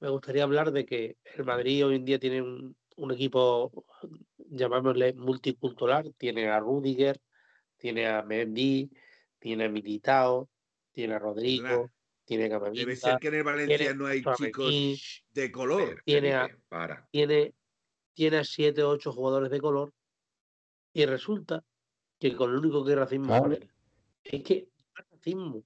[0.00, 3.86] me gustaría hablar de que el Madrid hoy en día tiene un, un equipo
[4.36, 7.20] llamémosle multicultural tiene a Rudiger
[7.76, 8.90] tiene a Mendy
[9.42, 10.48] tiene a Militao
[10.92, 11.90] tiene a Rodrigo ¿Verdad?
[12.24, 16.02] tiene a Debe ser que en el Valencia tiene no hay chicos de color.
[16.04, 17.08] Tiene a- para.
[17.10, 17.54] tiene
[18.14, 19.92] tiene a siete o ocho jugadores de color
[20.94, 21.64] y resulta
[22.20, 23.58] que con el único que es racismo Claro.
[24.22, 25.64] es que no es racismo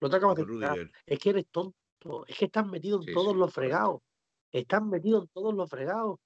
[0.00, 0.44] no te acabas de.
[0.44, 0.92] Rudiger.
[1.04, 4.00] es que eres tonto, es que estás metido en Sí, todos sí, los fregados,
[4.52, 6.20] estás metido en todos los fregados,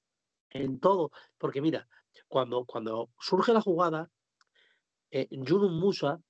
[0.51, 1.88] en todo, porque mira,
[2.28, 4.11] cuando, cuando surge la jugada,
[5.11, 6.20] eh, Yunus Musa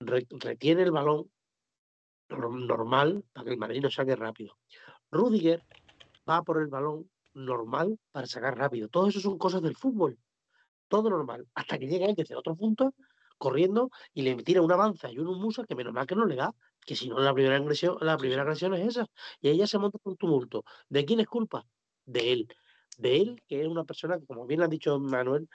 [0.00, 1.30] retiene el balón
[2.28, 4.56] nor- normal para que el Madrid saque rápido.
[5.10, 5.64] Rudiger
[6.28, 8.88] va por el balón normal para sacar rápido.
[8.88, 10.18] Todo eso son cosas del fútbol.
[10.88, 11.46] Todo normal.
[11.54, 12.94] Hasta que llega él desde otro punto,
[13.38, 16.36] corriendo, y le tira un avance a Yunus Musa que menos mal que no le
[16.36, 16.52] da,
[16.84, 19.06] que si no la primera agresión, la primera agresión es esa.
[19.40, 20.64] Y ahí ya se monta un tumulto.
[20.88, 21.64] ¿De quién es culpa?
[22.04, 22.48] De él.
[22.98, 25.48] De él, que es una persona que, como bien ha dicho Manuel,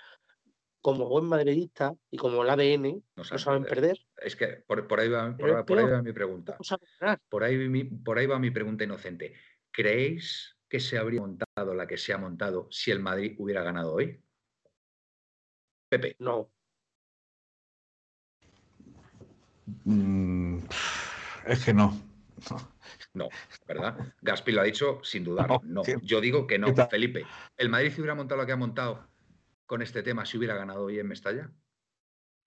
[0.85, 3.97] como buen madridista y como el ADN, No no saben perder.
[4.17, 6.59] Es que por, por ahí va, por, por ahí mi pregunta.
[7.01, 7.17] no.
[7.27, 9.33] Por ahí, mi- por ahí va mi pregunta inocente.
[9.71, 13.93] ¿Creéis que se habría montado la que se ha montado si el Madrid hubiera ganado
[13.95, 14.21] hoy?
[15.89, 16.51] Pepe, No.
[19.85, 20.59] Mm,
[21.47, 21.97] es que no.
[23.15, 23.27] no,
[23.67, 24.13] ¿verdad?
[24.21, 25.47] Gaspi lo ha dicho sin dudar.
[25.49, 26.75] No, No, ¿qué- yo digo que no.
[26.75, 27.25] Felipe,
[27.57, 29.14] ¿el Madrid se hubiera montado lo que ha montado
[29.65, 31.51] con este tema si hubiera ganado hoy en Mestalla?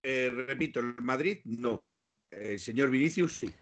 [0.02, 1.82] Eh, repito, el Madrid no.
[2.30, 3.54] El señor Vinicius sí.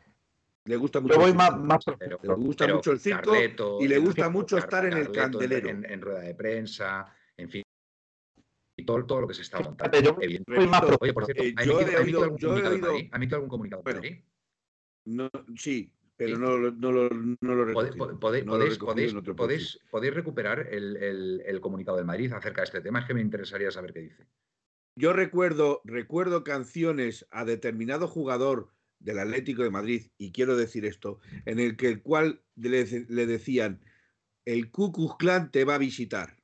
[0.65, 1.15] Le gusta mucho.
[1.15, 3.99] Yo voy el más, más Pero, Le gusta pero mucho el circo Carleto, y le
[3.99, 5.69] gusta mucho Car- estar en el Carleto candelero.
[5.69, 7.63] En, en rueda de prensa, en fin.
[8.79, 9.99] Y todo, todo lo que se está montando.
[10.01, 12.57] Yo voy más Oye, por cierto, Eh, ¿ha yo emitido, he ha emitido algún yo
[12.57, 12.95] he comunicado?
[12.95, 14.25] ¿Ha emitido algún comunicado el Bueno, Madrid?
[15.07, 18.15] No, sí, pero no, lo- no, lo, no lo he Pode- recogido.
[18.15, 22.33] po- pode- No lo podéis, podéis- podéis- podéis recuperar el, el- el comunicado del Madrid
[22.33, 23.01] acerca de este tema.
[23.01, 24.27] Es que me interesaría saber qué dice.
[24.99, 31.21] Yo recuerdo, recuerdo canciones a determinado jugador del Atlético de Madrid, y quiero decir esto,
[31.45, 33.85] en el que el cual le, le decían,
[34.47, 36.37] el Ku Klux Klan te va a visitar.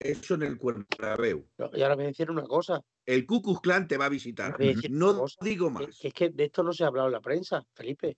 [0.00, 1.44] Eso en el Cuernabéu.
[1.74, 2.80] Y ahora voy a decir una cosa.
[3.04, 4.56] El Ku Klux Klan te va a visitar.
[4.88, 5.98] No cosa, digo que- más.
[6.00, 8.16] que es que de esto no se ha hablado en la prensa, Felipe.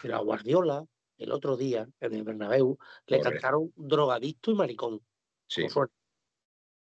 [0.00, 0.84] Pero a Guardiola,
[1.18, 3.30] el otro día, en el Bernabéu, le Correcto.
[3.30, 5.00] cantaron drogadicto y maricón.
[5.46, 5.66] Sí,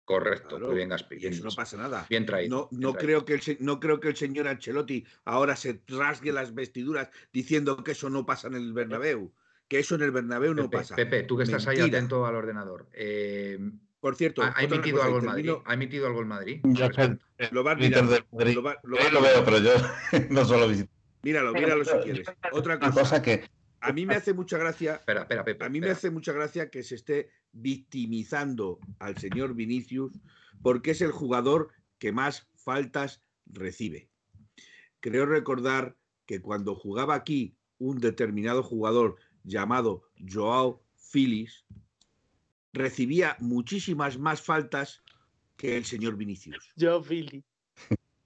[0.06, 0.50] correcto.
[0.50, 1.18] Claro, Muy bien, Gaspi.
[1.20, 2.06] y eso no pasa nada.
[2.10, 2.56] Bien traído.
[2.56, 3.24] No, bien no, traído.
[3.24, 7.84] creo que el, no creo que el señor Ancelotti ahora se rasgue las vestiduras diciendo
[7.84, 9.34] que eso no pasa en el Bernabéu.
[9.68, 10.96] Que eso en el Bernabéu no pasa.
[10.96, 12.90] Pepe, tú que estás ahí atento al ordenador.
[12.94, 13.58] eh,
[14.00, 15.52] Por cierto, ¿ha, emitido cosa, algo el Madrid?
[15.66, 16.60] ¿Ha emitido algo el Madrid?
[16.64, 16.90] Yo
[17.52, 19.72] Lo del Madrid, lo va- lo yo vas lo veo, pero yo
[20.30, 20.92] no solo visito.
[21.24, 22.28] Míralo, míralo si quieres.
[22.52, 23.50] Otra cosa, cosa que
[23.80, 24.96] a mí me hace mucha gracia.
[24.96, 25.66] Espera, espera, Pepe.
[25.66, 30.12] A mí me hace mucha gracia que se esté victimizando al señor Vinicius
[30.62, 31.70] porque es el jugador
[32.00, 34.10] que más faltas recibe.
[35.00, 41.66] Creo recordar que cuando jugaba aquí un determinado jugador llamado Joao Filis,
[42.72, 45.04] recibía muchísimas más faltas
[45.58, 46.72] que el señor Vinicius.
[46.76, 47.44] Yo, Philly.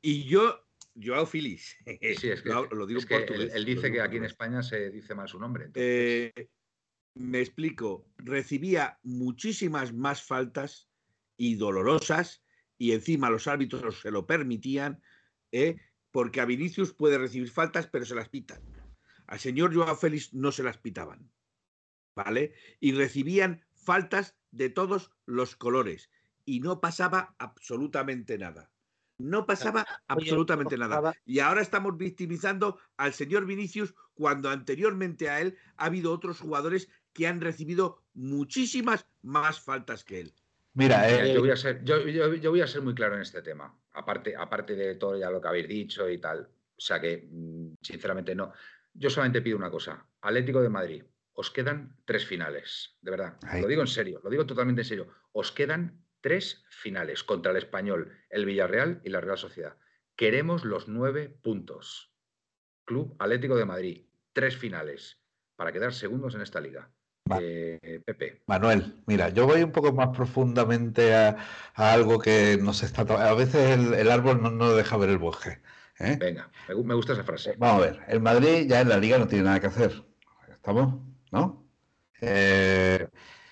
[0.02, 0.67] Y yo,
[1.02, 4.02] Joao Filis, Sí, es que, lo, lo digo es en él, portugués, él dice que
[4.02, 4.24] aquí en.
[4.26, 5.66] España se dice mal su nombre.
[5.66, 6.50] entonces- Eh,
[7.16, 10.90] me explico, recibía muchísimas más faltas
[11.36, 12.44] y dolorosas
[12.78, 15.02] y encima los árbitros se lo permitían,
[15.52, 15.78] ¿eh?
[16.12, 18.62] porque a Vinicius puede recibir faltas pero se las pitan.
[19.28, 21.32] Al señor Joao Félix no se las pitaban,
[22.16, 22.54] ¿vale?
[22.80, 26.10] Y recibían faltas de todos los colores
[26.46, 28.72] y no pasaba absolutamente nada.
[29.18, 30.96] No pasaba Oye, absolutamente nada.
[30.96, 31.14] nada.
[31.26, 36.90] Y ahora estamos victimizando al señor Vinicius cuando anteriormente a él ha habido otros jugadores
[37.14, 40.34] que han recibido muchísimas más faltas que él.
[40.74, 43.22] Mira, eh, yo, voy a ser, yo, yo- yo voy a ser muy claro en
[43.22, 46.42] este tema, aparte, aparte de todo ya lo que habéis dicho y tal.
[46.42, 48.54] O sea que, mm, sinceramente, no.
[48.94, 50.06] Yo solamente pido una cosa.
[50.22, 51.04] Atlético de Madrid,
[51.34, 53.38] os quedan tres finales, de verdad.
[53.42, 53.62] Ay.
[53.64, 55.08] Lo digo en serio, lo digo totalmente en serio.
[55.32, 59.78] Os quedan tres finales contra el Español, el Villarreal y la Real Sociedad.
[60.18, 62.12] Queremos los nueve puntos.
[62.84, 65.22] Club Atlético de Madrid, tres finales
[65.56, 66.90] para quedar segundos en esta liga.
[67.40, 71.38] Eh, Pepe, Manuel, mira, yo voy un poco más profundamente a,
[71.74, 73.04] a algo que nos está...
[73.04, 75.62] A veces el, el árbol no, deja ver el bosque.
[75.98, 76.18] ¿eh?
[76.20, 77.56] venga, me, gu- me gusta esa frase.
[77.58, 80.04] Vamos a ver, el Madrid ya en la liga no tiene nada que hacer.
[80.50, 80.94] ¿Estamos?
[81.32, 81.66] ¿No?
[82.20, 83.08] Eh,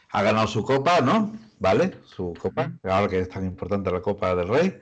[0.10, 1.45] ha ganado su copa, ¿no?
[1.66, 1.96] ¿Vale?
[2.04, 4.80] Su copa, ahora que es tan importante la Copa del Rey,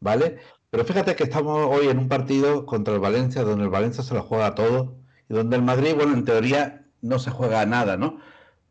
[0.00, 0.38] ¿vale?
[0.70, 4.14] Pero fíjate que estamos hoy en un partido contra el Valencia, donde el Valencia se
[4.14, 4.96] lo juega todo,
[5.28, 8.18] y donde el Madrid, bueno, en teoría no se juega nada, ¿no?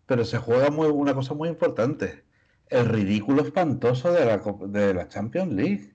[0.08, 2.24] Pero se juega muy, una cosa muy importante,
[2.68, 4.38] el ridículo espantoso de la,
[4.68, 5.94] de la Champions League.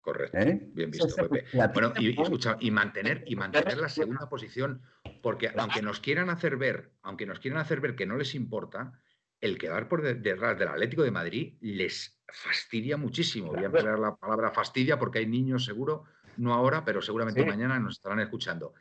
[0.00, 0.38] Correcto.
[0.38, 0.60] ¿eh?
[0.74, 1.44] Bien visto, se- Pepe.
[1.54, 4.82] la Bueno, y, y tira- escucha, y mantener, y mantener la segunda posición,
[5.22, 9.00] porque aunque nos quieran hacer ver, aunque nos quieran hacer ver que no les importa,
[9.44, 13.52] el quedar por de- detrás del Atlético de Madrid les fastidia muchísimo.
[13.52, 16.04] Voy a emplear la palabra fastidia porque hay niños seguro,
[16.38, 17.46] no ahora, pero seguramente Sí.
[17.46, 18.74] mañana nos estarán escuchando.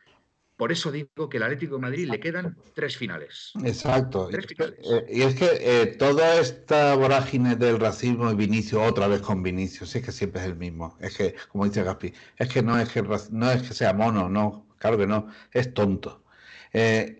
[0.56, 3.52] Por eso digo que al Atlético de Madrid le quedan tres finales.
[3.66, 4.28] Exacto.
[4.30, 4.80] Y Tres es que, finales.
[4.92, 9.42] eh, y es que, eh, toda esta vorágine del racismo y Vinicius, otra vez con
[9.44, 10.96] Vinicius, es que siempre es el mismo.
[11.02, 13.94] Es que, como dice Gaspi, es que no es que, el no es que sea
[13.94, 16.24] mono, no, claro que no, es tonto.
[16.72, 17.20] Eh,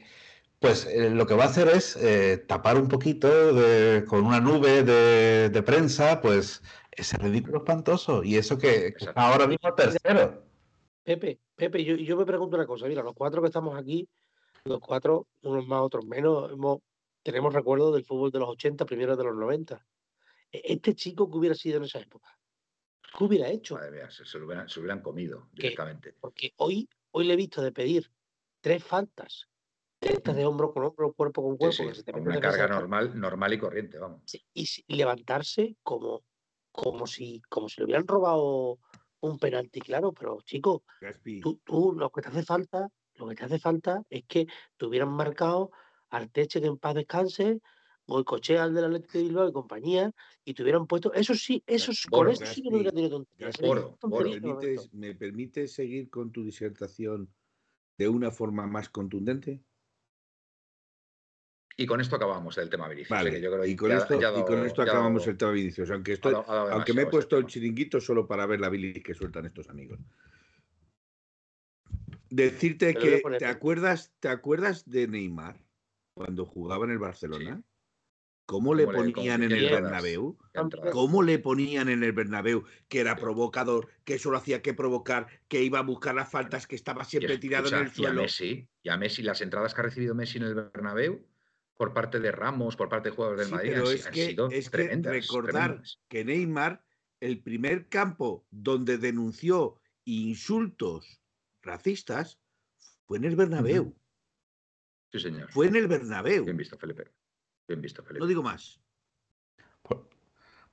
[0.64, 4.40] pues eh, lo que va a hacer es eh, tapar un poquito de- con una
[4.40, 6.62] nube de, de prensa, pues
[6.92, 8.24] ese ridículo espantoso.
[8.24, 10.46] Y eso que, ahora mismo tercero.
[11.04, 12.88] Pepe, Pepe, yo, yo me pregunto una cosa.
[12.88, 14.08] Mira, los cuatro que estamos aquí,
[14.64, 16.80] los cuatro, unos más, otros menos, hemos,
[17.24, 19.86] tenemos recuerdos del fútbol de los 80, primero de los 90.
[20.50, 22.30] E- Este chico que hubiera sido en esa época,
[23.18, 23.76] ¿qué hubiera hecho?
[23.76, 25.64] Madre mía, se, se lo hubieran, se lo hubieran comido ¿Qué?
[25.64, 26.14] directamente.
[26.22, 28.10] Porque hoy, hoy le he visto de pedir
[28.62, 29.50] tres faltas,
[30.04, 33.54] de hombro con hombro, cuerpo con cuerpo, sí, se te una carga de normal, normal
[33.54, 34.22] y corriente, vamos.
[34.26, 36.24] sí, y, levantarse como,
[36.72, 38.80] como, si, como si le hubieran robado
[39.22, 40.84] un penalti, claro, pero chico,
[41.42, 44.48] tú, tú lo que te hace falta, lo que te hace falta es que
[44.78, 45.72] te hubieran marcado
[46.10, 47.60] Arteche que en paz descanse,
[48.06, 50.12] Goicochea al del Atlético de Bilbao y compañía,
[50.44, 53.26] y te hubieran puesto, eso sí, eso sí, con eso sí que no hubiera tenido.
[54.08, 57.34] ¿permites- ¿me permites seguir con tu disertación
[57.98, 59.62] de una forma más contundente?
[61.76, 63.10] Y con esto acabamos el tema Vinicius.
[63.10, 65.38] Vale, yo creo y que con ya- esto, ya y con esto acabamos dado- el
[65.38, 67.52] tema Vinicius, aunque, ha estoy, dado- ha dado aunque me he demasiado puesto este el
[67.52, 70.00] chiringuito solo para ver la bilis que sueltan estos amigos.
[72.30, 75.56] Decirte que, ¿te acuerdas, ¿te acuerdas de Neymar
[76.16, 77.62] cuando jugaba en el Barcelona?
[78.46, 79.70] ¿Cómo le ¿Cómo le- cómo- ponían en el?
[79.70, 80.38] Bernabéu?
[80.92, 85.64] ¿Cómo le ponían en el Bernabéu que era provocador, que solo hacía que provocar, que
[85.64, 88.22] iba a buscar las faltas, que estaba Y siempre tirado en el Y a suelo?
[88.24, 91.26] Messi, y a Messi, las entradas que ha recibido Messi en el Bernabéu
[91.76, 94.14] por parte de Ramos, por parte de jugadores del Sí, Madrid, pero han, es han
[94.14, 95.12] que, sido es que tremendas.
[95.14, 96.00] recordar tremendas.
[96.08, 96.84] que Neymar,
[97.20, 101.22] el primer campo donde denunció insultos
[101.62, 102.40] racistas
[103.08, 103.96] fue en el Bernabéu.
[105.12, 105.52] Sí, señor.
[105.52, 106.44] Fue en el Bernabéu.
[106.46, 107.12] Bien visto, Felipe.
[107.68, 108.20] Bien visto, Felipe.
[108.22, 108.80] No digo más.
[109.82, 110.10] Por,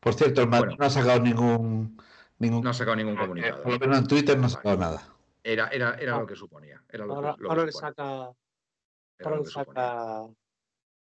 [0.01, 0.77] por cierto, el Madrid Bueno.
[0.81, 2.03] no ha sacado ningún,
[2.39, 3.63] ningún No ha sacado ningún eh, comunicado.
[3.63, 4.55] Por lo menos en Twitter no ha Vale.
[4.55, 5.17] sacado nada.
[5.43, 6.21] Era, era, era Ah.
[6.21, 6.83] lo que suponía.
[6.89, 8.03] Era lo, Ahora, que, lo que ahora le suponía, saca,
[9.19, 10.35] era ahora lo le que suponía.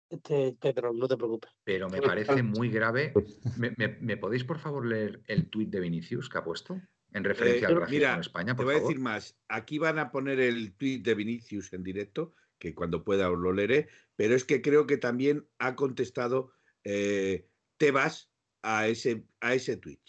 [0.10, 1.52] Este Pedro, no te preocupes.
[1.64, 3.14] Pero me parece muy grave.
[3.58, 6.82] ¿Me, me- me podéis, por favor, leer el tuit de Vinicius que ha puesto?
[7.12, 9.36] En referencia Eh, al racismo mira, en España, Te voy a decir más.
[9.48, 13.52] Aquí van a poner el tweet de Vinicius en directo, que cuando pueda os lo
[13.54, 16.52] leeré, pero es que creo que también ha contestado
[16.84, 17.48] eh,
[17.78, 18.30] Tebas
[18.62, 20.00] a ese, a ese tweet.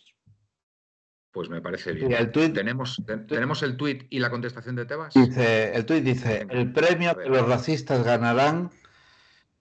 [1.33, 2.11] Pues me parece bien.
[2.11, 5.15] Y el tuit- ¿Tenemos, te- ¿Tenemos el tuit y la contestación de Tebas?
[5.15, 8.71] Dice, el tuit dice, el premio que los racistas ganarán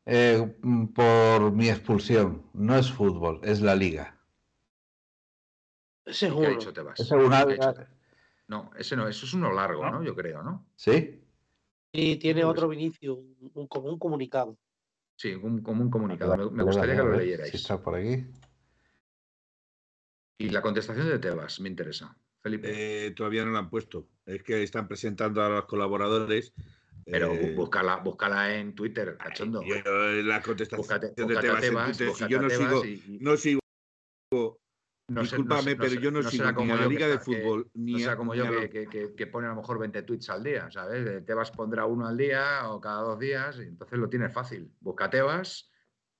[0.05, 4.19] eh, mm, por mi expulsión no es fútbol, es la liga.
[6.05, 7.73] Ese es ¿Qué ha ha dicho?
[8.47, 10.03] No, ese no, eso es uno largo, ¿no?
[10.03, 10.65] Yo creo, ¿no?
[10.75, 11.21] ¿Sí?
[11.91, 14.57] Y tiene Pues- otro Vinicio, un, un- como un comunicado.
[15.15, 16.49] Sí, un, como un comunicado.
[16.49, 17.51] Me, gustaría que lo leyerais.
[17.51, 18.25] Si está por aquí.
[20.39, 22.15] Y la contestación de Tebas me interesa.
[22.41, 23.07] Felipe.
[23.07, 24.07] Eh, todavía no lo han puesto.
[24.25, 26.53] Es que están presentando a los colaboradores.
[27.11, 29.61] Pero eh, búscala, búscala en Twitter, cachondo.
[29.63, 29.75] yo,
[30.23, 33.03] la contestación Búscate, de búscate Tebas en Tebas, Twitter, si búscate yo no sigo, y-
[33.07, 33.59] y no sigo,
[35.09, 37.13] no discúlpame, no no pero yo no, sigo ni como a la que Liga de
[37.15, 39.79] está- que- Fútbol, ni No como ni yo a que, que- pone a lo mejor
[39.79, 41.25] 20 tweets al día, ¿sabes?
[41.25, 44.71] Tebas pondrá uno al día o cada dos días, y entonces lo tienes fácil.
[44.79, 45.71] Busca Tebas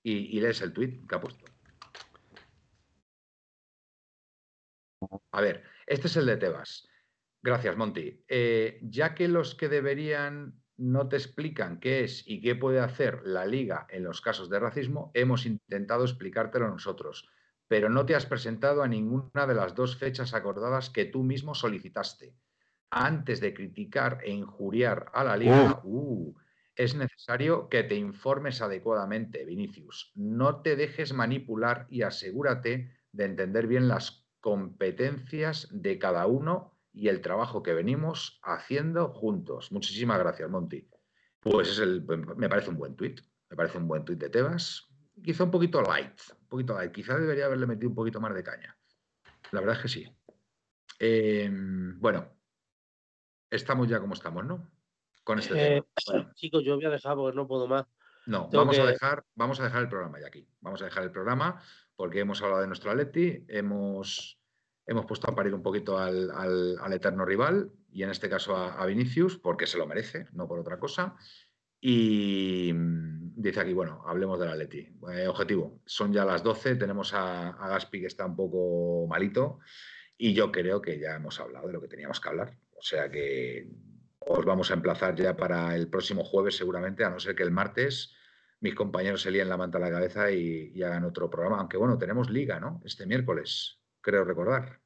[0.04, 1.46] y, y lees el tweet que ha puesto.
[5.32, 6.88] A ver, este es el de Tebas.
[7.42, 8.24] Gracias, Monty.
[8.28, 13.22] Eh, ya que los que deberían no te explican qué es y qué puede hacer
[13.26, 17.30] la liga en los casos de racismo, hemos intentado explicártelo nosotros,
[17.68, 21.54] pero no te has presentado a ninguna de las dos fechas acordadas que tú mismo
[21.54, 22.34] solicitaste.
[22.90, 26.34] Antes de criticar e injuriar a la liga, uh,
[26.76, 30.12] es necesario que te informes adecuadamente, Vinicius.
[30.16, 37.08] No te dejes manipular y asegúrate de entender bien las competencias de cada uno y
[37.08, 39.72] el trabajo que venimos haciendo juntos.
[39.72, 40.86] Muchísimas gracias, Monty.
[41.40, 42.04] Pues es el,
[42.36, 43.22] me parece un buen tuit.
[43.50, 44.90] Me parece un buen tuit de Tebas.
[45.24, 46.92] Quizá un poquito light, un poquito light.
[46.92, 48.78] Quizá debería haberle metido un poquito más de caña.
[49.52, 50.14] La verdad es que sí.
[51.00, 52.28] Eh, bueno,
[53.50, 54.70] estamos ya como estamos, ¿no?
[55.24, 55.88] Con este Eh, tema.
[56.08, 57.86] Bueno, chicos, yo voy a dejar porque no puedo más.
[58.26, 60.46] no, tengo vamos a dejar, vamos a dejar el programa ya aquí.
[60.60, 61.62] Vamos a dejar el programa
[61.96, 64.39] porque hemos hablado de nuestro Atleti, hemos,
[64.90, 68.86] hemos puesto a parir un poquito al, eterno rival y en este caso a, a
[68.88, 71.16] Vinicius porque se lo merece, no por otra cosa.
[71.80, 74.90] Y mm, dice aquí, bueno, hablemos del Atleti.
[75.14, 79.60] Eh, objetivo, son ya las 12, tenemos a, a Gaspi que está un poco malito
[80.18, 82.58] y yo creo que ya hemos hablado de lo que teníamos que hablar.
[82.76, 83.70] O sea que
[84.18, 87.52] os vamos a emplazar ya para el próximo jueves seguramente, a no ser que el
[87.52, 88.16] martes
[88.62, 91.60] mis compañeros se líen la manta a la cabeza y, y hagan otro programa.
[91.60, 92.82] Aunque bueno, tenemos liga, ¿no?
[92.84, 94.80] Este miércoles, creo recordar.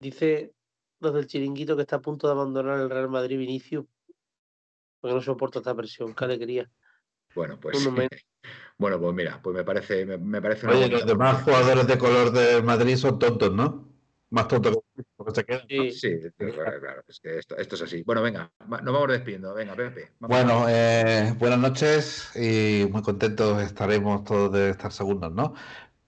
[0.00, 0.52] Dice
[1.00, 3.86] los del chiringuito que está a punto de abandonar el Real Madrid Vinicius.
[5.00, 6.14] Porque no soporta esta presión.
[6.14, 6.70] Qué alegría.
[7.34, 7.78] Bueno, pues
[8.78, 12.32] bueno, pues mira, pues me parece, me, me parece Oye, los demás jugadores de color
[12.32, 13.86] de Madrid son tontos, ¿no?
[14.30, 15.60] Más tontos que porque se quedan.
[15.60, 15.66] ¿no?
[15.68, 15.90] Sí.
[15.92, 18.02] Sí, claro, claro, es que esto, esto es así.
[18.02, 19.54] Bueno, venga, nos vamos despidiendo.
[19.54, 20.10] Venga, Pepe.
[20.18, 20.36] vamos.
[20.36, 25.54] Bueno, eh, buenas noches y muy contentos estaremos todos de estar segundos, ¿no?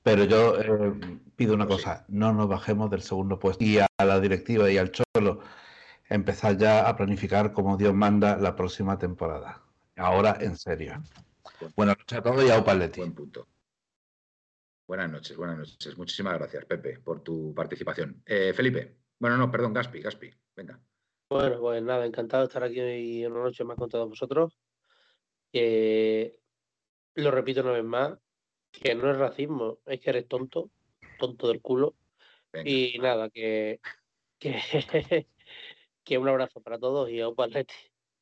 [0.02, 0.92] Pero yo eh,
[1.36, 4.78] pido una Pues cosa, no nos bajemos del segundo puesto y a la directiva y
[4.78, 5.40] al Cholo
[6.08, 9.62] empezar ya a planificar como Dios manda la próxima temporada.
[9.96, 11.02] Ahora en serio.
[11.76, 13.00] Buenas noches a todos y a Upaletti.
[13.00, 13.46] Buen punto.
[14.88, 15.96] Buenas noches, buenas noches.
[15.96, 18.22] Muchísimas gracias, Pepe, por tu participación.
[18.26, 20.80] Eh, Felipe, bueno, no, perdón, Gaspi, Gaspi, venga.
[21.28, 24.58] Bueno, pues nada, encantado de estar aquí hoy una noche más con todos vosotros.
[25.52, 26.40] Que
[27.14, 28.18] lo repito una vez más,
[28.72, 30.70] que no es racismo, es que eres tonto,
[31.18, 31.94] tonto del culo.
[32.52, 32.68] venga.
[32.70, 33.80] Y nada, que,
[34.38, 34.58] que,
[36.04, 37.74] que un abrazo para todos y a un palete.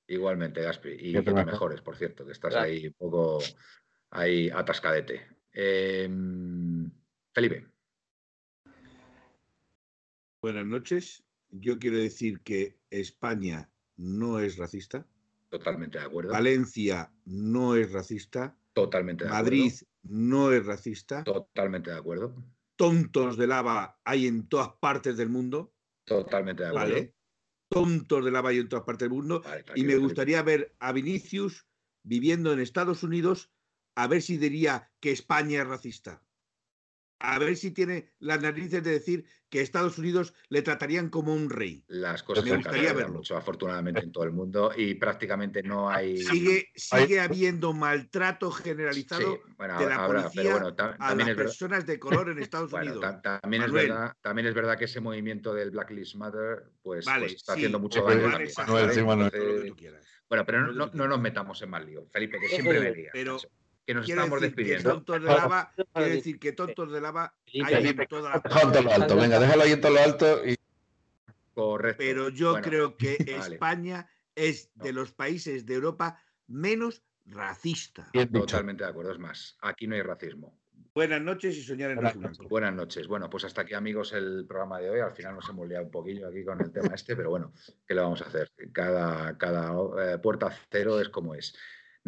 [0.06, 0.90] Igualmente, Gaspi.
[0.98, 2.80] Y que te mejores, por cierto, que estás Gracias.
[2.80, 3.38] ahí un poco
[4.10, 5.26] ahí atascadete.
[5.52, 6.08] Eh,
[7.32, 7.66] Felipe,
[10.40, 11.24] Buenas noches.
[11.50, 15.06] Yo quiero decir que España no es racista,
[15.48, 16.30] totalmente de acuerdo.
[16.32, 19.72] Valencia no es racista, Totalmente de Madrid
[20.02, 21.24] no es racista.
[21.24, 22.34] Totalmente de acuerdo.
[22.76, 26.94] tontos de lava hay en todas partes del mundo, Totalmente de acuerdo.
[26.94, 27.14] ¿vale?
[27.70, 29.42] Tontos de lava hay en todas partes del mundo.
[29.42, 31.66] Vale, Y me gustaría ver a Vinicius
[32.02, 33.52] viviendo en Estados Unidos,
[33.94, 36.22] a ver si diría que España es racista.
[37.20, 41.50] A ver si tiene las narices de decir que Estados Unidos le tratarían como un
[41.50, 41.84] rey.
[41.88, 43.14] Las cosas Me gustaría verlo.
[43.14, 46.18] mucho, afortunadamente, en todo el mundo y prácticamente no hay.
[46.18, 50.90] Sigue, Hay- sigue habiendo maltrato generalizado Sí, bueno, de la habrá, policía pero bueno, ta-
[50.90, 51.50] a también las es verdad.
[51.50, 53.22] personas de color en Estados Bueno, Unidos.
[53.22, 53.88] ta- también, es Manuel.
[53.88, 57.54] verdad, también es verdad que ese movimiento del Black Lives Matter pues, Vale, pues está
[57.54, 58.46] sí, haciendo mucho daño ¿vale?
[58.48, 58.86] sí, Manuel.
[58.86, 60.06] lo que Entonces, tú quieras.
[60.28, 62.06] bueno, pero no, no- nos metamos en más lío.
[62.12, 63.38] Felipe, que siempre me lías, pero
[63.88, 64.92] que nos Quiero estamos despidiendo.
[64.92, 67.32] tontos de lava, quiero decir que tontos de lava
[67.64, 70.56] hay en todo lo alto, venga, déjalo ahí en todo lo alto y
[71.54, 71.96] Correcto.
[71.96, 73.54] Pero yo Bueno, creo que vale.
[73.54, 78.10] España es de los países de Europa menos racista.
[78.30, 79.12] Totalmente de acuerdo.
[79.12, 80.54] Es más, aquí no hay racismo.
[80.94, 82.46] Buenas noches y soñar en Buenas noches.
[82.46, 83.08] Buenas noches.
[83.08, 85.00] Bueno, pues hasta aquí, amigos, el programa de hoy.
[85.00, 87.54] Al final nos hemos liado un poquillo aquí con el tema este, pero bueno,
[87.86, 88.52] ¿qué le vamos a hacer?
[88.70, 91.56] Cada, cada eh, puerta cero es como es.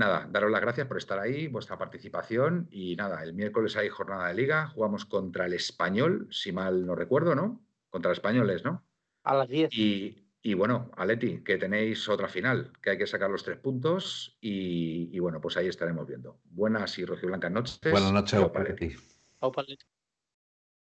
[0.01, 4.29] Nada, daros las gracias por estar ahí, vuestra participación y nada, el miércoles hay jornada
[4.29, 7.61] de liga, jugamos contra el español, si mal no recuerdo, ¿no?
[7.91, 8.83] Contra españoles, ¿no?
[9.25, 9.69] A las 10.
[9.75, 14.39] Y, y bueno, Aleti, que tenéis otra final, que hay que sacar los tres puntos
[14.41, 16.41] y, bueno, pues ahí estaremos viendo.
[16.45, 17.79] Buenas y rojiblancas noches.
[17.83, 18.97] Buenas noches, Aupaletti.
[19.41, 19.85] Aupaletti.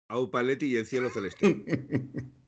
[0.09, 1.63] Aupaletti y el cielo celeste.